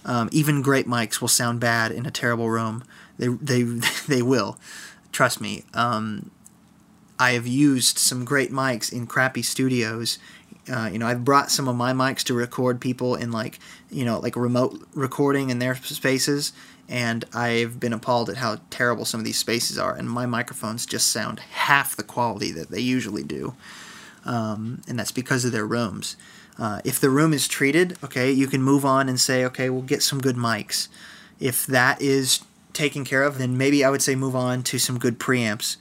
Um, 0.04 0.28
even 0.32 0.64
great 0.64 0.88
mics 0.88 1.22
will 1.22 1.28
sound 1.28 1.60
bad 1.60 1.92
in 1.92 2.08
a 2.08 2.12
terrible 2.12 2.50
room. 2.50 2.84
They, 3.20 3.28
they, 3.28 3.62
they 4.08 4.24
will. 4.24 4.58
Trust 5.12 5.40
me. 5.40 5.66
Um, 5.76 6.32
I 7.20 7.32
have 7.32 7.46
used 7.46 8.00
some 8.00 8.26
great 8.26 8.52
mics 8.52 8.92
in 8.92 9.06
crappy 9.06 9.44
studios 9.44 10.18
uh, 10.70 10.90
you 10.92 11.00
know, 11.00 11.08
I've 11.08 11.24
brought 11.24 11.52
some 11.52 11.68
of 11.68 11.76
my 11.76 11.94
mics 11.94 12.24
to 12.26 12.34
record 12.34 12.80
people 12.80 13.16
in 13.16 13.32
like, 13.32 13.60
you 13.90 14.06
know, 14.06 14.20
like 14.20 14.36
remote 14.36 14.86
recording 14.94 15.50
in 15.50 15.60
their 15.60 15.76
spaces, 15.76 16.54
and 16.90 17.26
I've 17.34 17.80
been 17.80 17.94
appalled 17.94 18.30
at 18.30 18.38
how 18.38 18.60
terrible 18.70 19.06
some 19.06 19.20
of 19.20 19.26
these 19.26 19.38
spaces 19.38 19.78
are. 19.78 19.96
And 19.96 20.10
my 20.10 20.26
microphones 20.26 20.86
just 20.86 21.08
sound 21.08 21.40
half 21.40 21.96
the 21.96 22.04
quality 22.04 22.52
that 22.52 22.70
they 22.70 22.80
usually 22.80 23.24
do, 23.24 23.56
um, 24.26 24.82
and 24.88 25.00
that's 25.00 25.12
because 25.12 25.46
of 25.46 25.52
their 25.52 25.66
rooms. 25.66 26.18
Uh, 26.60 26.82
if 26.84 27.00
the 27.00 27.10
room 27.10 27.34
is 27.34 27.48
treated, 27.48 27.98
okay, 28.04 28.32
you 28.32 28.48
can 28.48 28.62
move 28.62 28.84
on 28.84 29.08
and 29.08 29.20
say, 29.20 29.46
okay, 29.46 29.70
we'll 29.70 29.84
get 29.84 30.02
some 30.02 30.20
good 30.20 30.36
mics. 30.36 30.88
If 31.40 31.68
that 31.68 32.02
is 32.02 32.42
taken 32.74 33.06
care 33.06 33.24
of, 33.24 33.38
then 33.38 33.58
maybe 33.58 33.84
I 33.84 33.90
would 33.90 34.02
say 34.02 34.16
move 34.16 34.36
on 34.36 34.64
to 34.64 34.80
some 34.80 34.98
good 34.98 35.20
preamps 35.20 35.78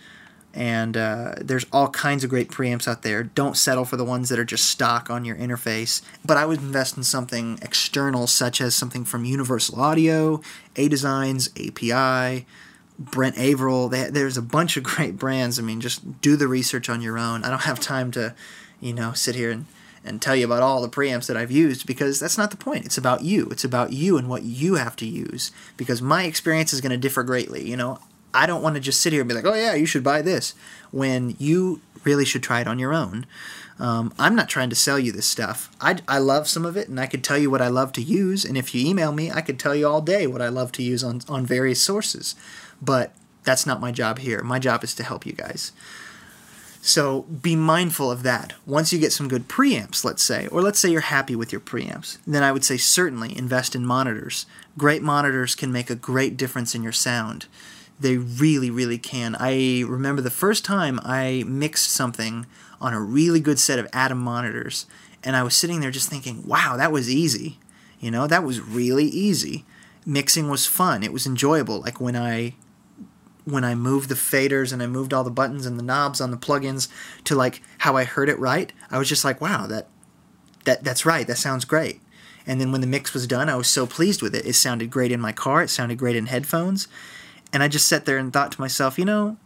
and 0.56 0.96
uh, 0.96 1.34
there's 1.36 1.66
all 1.70 1.90
kinds 1.90 2.24
of 2.24 2.30
great 2.30 2.48
preamps 2.48 2.88
out 2.88 3.02
there. 3.02 3.22
Don't 3.22 3.58
settle 3.58 3.84
for 3.84 3.98
the 3.98 4.04
ones 4.04 4.30
that 4.30 4.38
are 4.38 4.44
just 4.44 4.64
stock 4.64 5.10
on 5.10 5.26
your 5.26 5.36
interface. 5.36 6.00
But 6.24 6.38
I 6.38 6.46
would 6.46 6.60
invest 6.60 6.96
in 6.96 7.04
something 7.04 7.58
external, 7.60 8.26
such 8.26 8.62
as 8.62 8.74
something 8.74 9.04
from 9.04 9.26
Universal 9.26 9.78
Audio, 9.78 10.40
A 10.74 10.88
Designs, 10.88 11.50
API, 11.50 12.46
Brent 12.98 13.36
Averill. 13.36 13.90
They, 13.90 14.04
there's 14.08 14.38
a 14.38 14.42
bunch 14.42 14.78
of 14.78 14.82
great 14.82 15.18
brands. 15.18 15.58
I 15.58 15.62
mean, 15.62 15.82
just 15.82 16.22
do 16.22 16.36
the 16.36 16.48
research 16.48 16.88
on 16.88 17.02
your 17.02 17.18
own. 17.18 17.44
I 17.44 17.50
don't 17.50 17.62
have 17.62 17.78
time 17.78 18.10
to, 18.12 18.34
you 18.80 18.94
know, 18.94 19.12
sit 19.12 19.34
here 19.34 19.50
and 19.50 19.66
and 20.06 20.22
tell 20.22 20.36
you 20.36 20.44
about 20.44 20.62
all 20.62 20.80
the 20.80 20.88
preamps 20.88 21.26
that 21.26 21.36
I've 21.36 21.50
used 21.50 21.84
because 21.84 22.20
that's 22.20 22.38
not 22.38 22.52
the 22.52 22.56
point. 22.56 22.86
It's 22.86 22.96
about 22.96 23.22
you. 23.22 23.48
It's 23.50 23.64
about 23.64 23.92
you 23.92 24.16
and 24.16 24.28
what 24.28 24.44
you 24.44 24.76
have 24.76 24.94
to 24.96 25.04
use 25.04 25.50
because 25.76 26.00
my 26.00 26.22
experience 26.22 26.72
is 26.72 26.80
going 26.80 26.92
to 26.92 26.96
differ 26.96 27.24
greatly. 27.24 27.68
You 27.68 27.76
know, 27.76 27.98
I 28.36 28.46
don't 28.46 28.62
want 28.62 28.74
to 28.76 28.80
just 28.80 29.00
sit 29.00 29.12
here 29.12 29.22
and 29.22 29.28
be 29.28 29.34
like, 29.34 29.46
oh 29.46 29.54
yeah, 29.54 29.74
you 29.74 29.86
should 29.86 30.04
buy 30.04 30.22
this, 30.22 30.54
when 30.90 31.34
you 31.38 31.80
really 32.04 32.24
should 32.24 32.42
try 32.42 32.60
it 32.60 32.68
on 32.68 32.78
your 32.78 32.94
own. 32.94 33.26
Um, 33.78 34.14
I'm 34.18 34.34
not 34.34 34.48
trying 34.48 34.70
to 34.70 34.76
sell 34.76 34.98
you 34.98 35.12
this 35.12 35.26
stuff. 35.26 35.70
I, 35.80 35.98
I 36.08 36.18
love 36.18 36.48
some 36.48 36.64
of 36.64 36.76
it, 36.76 36.88
and 36.88 36.98
I 37.00 37.06
could 37.06 37.24
tell 37.24 37.36
you 37.36 37.50
what 37.50 37.60
I 37.60 37.68
love 37.68 37.92
to 37.94 38.02
use. 38.02 38.44
And 38.44 38.56
if 38.56 38.74
you 38.74 38.86
email 38.86 39.12
me, 39.12 39.30
I 39.30 39.40
could 39.40 39.58
tell 39.58 39.74
you 39.74 39.86
all 39.86 40.00
day 40.00 40.26
what 40.26 40.40
I 40.40 40.48
love 40.48 40.72
to 40.72 40.82
use 40.82 41.02
on, 41.04 41.20
on 41.28 41.44
various 41.44 41.82
sources. 41.82 42.34
But 42.80 43.12
that's 43.44 43.66
not 43.66 43.80
my 43.80 43.92
job 43.92 44.18
here. 44.18 44.42
My 44.42 44.58
job 44.58 44.82
is 44.84 44.94
to 44.94 45.02
help 45.02 45.26
you 45.26 45.32
guys. 45.32 45.72
So 46.80 47.22
be 47.22 47.56
mindful 47.56 48.10
of 48.10 48.22
that. 48.22 48.54
Once 48.64 48.92
you 48.92 48.98
get 48.98 49.12
some 49.12 49.28
good 49.28 49.48
preamps, 49.48 50.04
let's 50.04 50.22
say, 50.22 50.46
or 50.48 50.62
let's 50.62 50.78
say 50.78 50.88
you're 50.88 51.00
happy 51.00 51.34
with 51.34 51.50
your 51.50 51.60
preamps, 51.60 52.18
then 52.26 52.42
I 52.44 52.52
would 52.52 52.64
say 52.64 52.76
certainly 52.76 53.36
invest 53.36 53.74
in 53.74 53.84
monitors. 53.84 54.46
Great 54.78 55.02
monitors 55.02 55.54
can 55.54 55.72
make 55.72 55.90
a 55.90 55.96
great 55.96 56.36
difference 56.36 56.74
in 56.74 56.82
your 56.82 56.92
sound. 56.92 57.46
They 57.98 58.16
really, 58.18 58.70
really 58.70 58.98
can. 58.98 59.36
I 59.38 59.82
remember 59.86 60.20
the 60.20 60.30
first 60.30 60.64
time 60.64 61.00
I 61.02 61.44
mixed 61.46 61.90
something 61.90 62.46
on 62.80 62.92
a 62.92 63.00
really 63.00 63.40
good 63.40 63.58
set 63.58 63.78
of 63.78 63.88
Adam 63.92 64.18
monitors, 64.18 64.86
and 65.24 65.34
I 65.34 65.42
was 65.42 65.56
sitting 65.56 65.80
there 65.80 65.90
just 65.90 66.10
thinking, 66.10 66.46
wow, 66.46 66.76
that 66.76 66.92
was 66.92 67.10
easy. 67.10 67.58
You 67.98 68.10
know, 68.10 68.26
that 68.26 68.44
was 68.44 68.60
really 68.60 69.06
easy. 69.06 69.64
Mixing 70.04 70.50
was 70.50 70.66
fun. 70.66 71.02
It 71.02 71.12
was 71.12 71.26
enjoyable. 71.26 71.80
Like 71.80 72.00
when 72.00 72.16
I 72.16 72.54
when 73.44 73.64
I 73.64 73.74
moved 73.76 74.08
the 74.08 74.16
faders 74.16 74.72
and 74.72 74.82
I 74.82 74.88
moved 74.88 75.14
all 75.14 75.22
the 75.24 75.30
buttons 75.30 75.66
and 75.66 75.78
the 75.78 75.82
knobs 75.82 76.20
on 76.20 76.32
the 76.32 76.36
plugins 76.36 76.88
to 77.24 77.34
like 77.34 77.62
how 77.78 77.96
I 77.96 78.04
heard 78.04 78.28
it 78.28 78.38
right, 78.38 78.72
I 78.90 78.98
was 78.98 79.08
just 79.08 79.24
like, 79.24 79.40
wow, 79.40 79.66
that 79.66 79.88
that 80.64 80.84
that's 80.84 81.06
right. 81.06 81.26
That 81.26 81.38
sounds 81.38 81.64
great. 81.64 82.00
And 82.46 82.60
then 82.60 82.70
when 82.70 82.80
the 82.80 82.86
mix 82.86 83.12
was 83.12 83.26
done, 83.26 83.48
I 83.48 83.56
was 83.56 83.66
so 83.66 83.86
pleased 83.86 84.22
with 84.22 84.34
it. 84.34 84.46
It 84.46 84.54
sounded 84.54 84.90
great 84.90 85.10
in 85.10 85.20
my 85.20 85.32
car. 85.32 85.62
It 85.62 85.70
sounded 85.70 85.98
great 85.98 86.16
in 86.16 86.26
headphones. 86.26 86.86
And 87.56 87.62
I 87.62 87.68
just 87.68 87.88
sat 87.88 88.04
there 88.04 88.18
and 88.18 88.30
thought 88.30 88.52
to 88.52 88.60
myself, 88.60 88.98
you 88.98 89.06
know, 89.06 89.38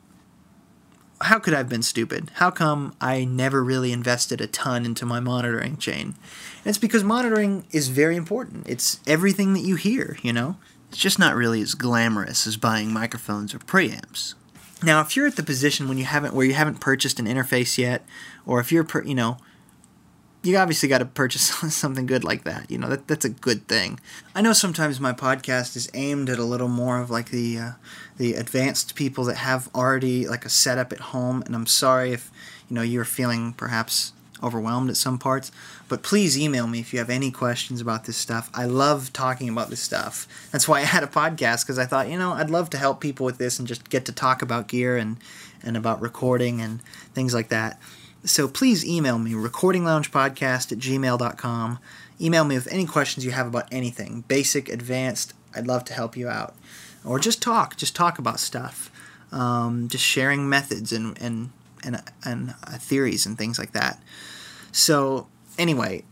how 1.20 1.38
could 1.38 1.54
I 1.54 1.58
have 1.58 1.68
been 1.68 1.84
stupid? 1.84 2.32
How 2.34 2.50
come 2.50 2.92
I 3.00 3.24
never 3.24 3.62
really 3.62 3.92
invested 3.92 4.40
a 4.40 4.48
ton 4.48 4.84
into 4.84 5.06
my 5.06 5.20
monitoring 5.20 5.76
chain? 5.76 6.16
And 6.64 6.66
it's 6.66 6.76
because 6.76 7.04
monitoring 7.04 7.68
is 7.70 7.86
very 7.86 8.16
important. 8.16 8.68
It's 8.68 8.98
everything 9.06 9.54
that 9.54 9.60
you 9.60 9.76
hear, 9.76 10.18
you 10.22 10.32
know? 10.32 10.56
It's 10.88 10.98
just 10.98 11.20
not 11.20 11.36
really 11.36 11.62
as 11.62 11.74
glamorous 11.74 12.48
as 12.48 12.56
buying 12.56 12.92
microphones 12.92 13.54
or 13.54 13.60
preamps. 13.60 14.34
Now, 14.82 15.00
if 15.02 15.14
you're 15.14 15.28
at 15.28 15.36
the 15.36 15.44
position 15.44 15.88
when 15.88 15.96
you 15.96 16.04
haven't 16.04 16.34
where 16.34 16.46
you 16.46 16.54
haven't 16.54 16.80
purchased 16.80 17.20
an 17.20 17.26
interface 17.26 17.78
yet, 17.78 18.04
or 18.44 18.58
if 18.58 18.72
you're, 18.72 18.88
you 19.04 19.14
know, 19.14 19.36
you 20.42 20.56
obviously 20.56 20.88
got 20.88 20.98
to 20.98 21.04
purchase 21.04 21.42
something 21.74 22.06
good 22.06 22.24
like 22.24 22.44
that. 22.44 22.70
You 22.70 22.78
know, 22.78 22.88
that 22.88 23.06
that's 23.06 23.24
a 23.24 23.30
good 23.30 23.68
thing. 23.68 24.00
I 24.34 24.40
know 24.40 24.52
sometimes 24.52 25.00
my 25.00 25.12
podcast 25.12 25.76
is 25.76 25.90
aimed 25.94 26.30
at 26.30 26.38
a 26.38 26.44
little 26.44 26.68
more 26.68 27.00
of 27.00 27.10
like 27.10 27.30
the 27.30 27.58
uh, 27.58 27.70
the 28.16 28.34
advanced 28.34 28.94
people 28.94 29.24
that 29.24 29.36
have 29.36 29.68
already 29.74 30.26
like 30.26 30.44
a 30.44 30.50
setup 30.50 30.92
at 30.92 31.00
home, 31.00 31.42
and 31.46 31.54
I'm 31.54 31.66
sorry 31.66 32.12
if 32.12 32.30
you 32.68 32.74
know 32.74 32.82
you're 32.82 33.04
feeling 33.04 33.52
perhaps 33.52 34.12
overwhelmed 34.42 34.88
at 34.88 34.96
some 34.96 35.18
parts, 35.18 35.52
but 35.88 36.02
please 36.02 36.38
email 36.38 36.66
me 36.66 36.80
if 36.80 36.92
you 36.94 36.98
have 36.98 37.10
any 37.10 37.30
questions 37.30 37.80
about 37.80 38.04
this 38.04 38.16
stuff. 38.16 38.50
I 38.54 38.64
love 38.64 39.12
talking 39.12 39.50
about 39.50 39.68
this 39.68 39.80
stuff. 39.80 40.26
That's 40.50 40.66
why 40.66 40.78
I 40.78 40.84
had 40.84 41.02
a 41.02 41.06
podcast 41.06 41.64
because 41.64 41.78
I 41.78 41.84
thought, 41.84 42.08
you 42.08 42.18
know, 42.18 42.32
I'd 42.32 42.48
love 42.48 42.70
to 42.70 42.78
help 42.78 43.00
people 43.00 43.26
with 43.26 43.36
this 43.36 43.58
and 43.58 43.68
just 43.68 43.90
get 43.90 44.06
to 44.06 44.12
talk 44.12 44.40
about 44.40 44.68
gear 44.68 44.96
and 44.96 45.18
and 45.62 45.76
about 45.76 46.00
recording 46.00 46.62
and 46.62 46.80
things 47.12 47.34
like 47.34 47.48
that. 47.48 47.78
So 48.24 48.48
please 48.48 48.84
email 48.84 49.18
me, 49.18 49.32
recordingloungepodcast 49.32 50.72
at 50.72 50.78
gmail.com. 50.78 51.78
Email 52.20 52.44
me 52.44 52.54
with 52.54 52.70
any 52.70 52.84
questions 52.84 53.24
you 53.24 53.30
have 53.30 53.46
about 53.46 53.66
anything, 53.72 54.24
basic, 54.28 54.68
advanced. 54.68 55.32
I'd 55.54 55.66
love 55.66 55.84
to 55.86 55.94
help 55.94 56.16
you 56.16 56.28
out. 56.28 56.54
Or 57.04 57.18
just 57.18 57.40
talk, 57.40 57.76
just 57.76 57.96
talk 57.96 58.18
about 58.18 58.38
stuff. 58.38 58.90
Um, 59.32 59.88
just 59.88 60.04
sharing 60.04 60.48
methods 60.48 60.92
and, 60.92 61.20
and, 61.20 61.50
and, 61.82 62.02
and 62.24 62.54
uh, 62.66 62.72
theories 62.72 63.24
and 63.24 63.38
things 63.38 63.58
like 63.58 63.72
that. 63.72 64.02
So, 64.72 65.28
anyway, 65.58 66.04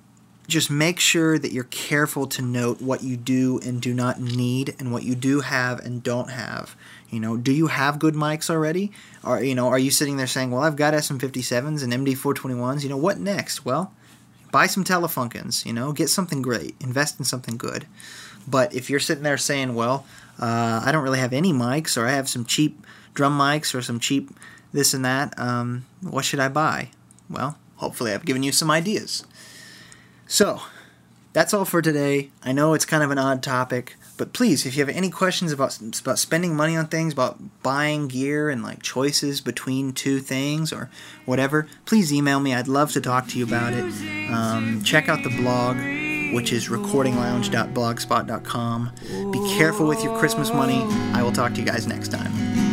just 0.46 0.70
make 0.70 0.98
sure 0.98 1.38
that 1.38 1.52
you're 1.52 1.64
careful 1.64 2.26
to 2.28 2.42
note 2.42 2.80
what 2.80 3.02
you 3.02 3.16
do 3.16 3.60
and 3.62 3.82
do 3.82 3.92
not 3.92 4.18
need 4.18 4.74
and 4.78 4.92
what 4.92 5.02
you 5.02 5.14
do 5.14 5.40
have 5.40 5.78
and 5.80 6.02
don't 6.02 6.30
have. 6.30 6.74
You 7.10 7.20
know, 7.20 7.36
do 7.36 7.52
you 7.52 7.68
have 7.68 7.98
good 7.98 8.14
mics 8.14 8.50
already? 8.50 8.92
Or 9.24 9.42
you 9.42 9.54
know, 9.54 9.68
are 9.68 9.78
you 9.78 9.90
sitting 9.90 10.16
there 10.16 10.26
saying, 10.26 10.50
"Well, 10.50 10.62
I've 10.62 10.76
got 10.76 10.94
SM57s 10.94 11.82
and 11.82 11.92
MD421s. 11.92 12.82
You 12.82 12.90
know, 12.90 12.96
what 12.96 13.18
next?" 13.18 13.64
Well, 13.64 13.92
buy 14.52 14.66
some 14.66 14.84
Telefunkens. 14.84 15.64
You 15.64 15.72
know, 15.72 15.92
get 15.92 16.10
something 16.10 16.42
great. 16.42 16.76
Invest 16.80 17.18
in 17.18 17.24
something 17.24 17.56
good. 17.56 17.86
But 18.46 18.74
if 18.74 18.88
you're 18.90 19.00
sitting 19.00 19.24
there 19.24 19.38
saying, 19.38 19.74
"Well, 19.74 20.06
uh, 20.38 20.82
I 20.84 20.92
don't 20.92 21.02
really 21.02 21.18
have 21.18 21.32
any 21.32 21.52
mics, 21.52 21.96
or 21.96 22.06
I 22.06 22.12
have 22.12 22.28
some 22.28 22.44
cheap 22.44 22.86
drum 23.14 23.38
mics, 23.38 23.74
or 23.74 23.82
some 23.82 24.00
cheap 24.00 24.30
this 24.72 24.92
and 24.92 25.04
that," 25.04 25.38
um, 25.38 25.86
what 26.02 26.24
should 26.24 26.40
I 26.40 26.48
buy? 26.48 26.90
Well, 27.30 27.58
hopefully, 27.76 28.12
I've 28.12 28.24
given 28.24 28.42
you 28.42 28.52
some 28.52 28.70
ideas. 28.70 29.24
So, 30.26 30.60
that's 31.32 31.54
all 31.54 31.64
for 31.64 31.80
today. 31.80 32.30
I 32.42 32.52
know 32.52 32.74
it's 32.74 32.84
kind 32.84 33.02
of 33.02 33.10
an 33.10 33.18
odd 33.18 33.42
topic, 33.42 33.96
but 34.18 34.34
please, 34.34 34.66
if 34.66 34.76
you 34.76 34.84
have 34.84 34.94
any 34.94 35.08
questions 35.10 35.52
about 35.52 35.78
about 36.00 36.18
spending 36.18 36.54
money 36.54 36.76
on 36.76 36.88
things, 36.88 37.14
about 37.14 37.38
buying 37.62 38.08
gear 38.08 38.50
and 38.50 38.62
like 38.62 38.82
choices 38.82 39.40
between 39.40 39.92
two 39.92 40.18
things 40.18 40.70
or 40.72 40.90
whatever, 41.24 41.68
please 41.86 42.12
email 42.12 42.40
me. 42.40 42.52
I'd 42.52 42.66
love 42.68 42.92
to 42.92 43.00
talk 43.00 43.28
to 43.28 43.38
you 43.38 43.44
about 43.44 43.72
it. 43.72 43.84
Um, 44.30 44.82
check 44.84 45.08
out 45.08 45.22
the 45.22 45.30
blog, 45.30 45.78
which 46.34 46.52
is 46.52 46.68
recordinglounge.blogspot.com. 46.68 48.92
Be 49.30 49.56
careful 49.56 49.86
with 49.86 50.04
your 50.04 50.18
Christmas 50.18 50.52
money. 50.52 50.82
I 51.14 51.22
will 51.22 51.32
talk 51.32 51.54
to 51.54 51.60
you 51.60 51.66
guys 51.66 51.86
next 51.86 52.08
time. 52.08 52.67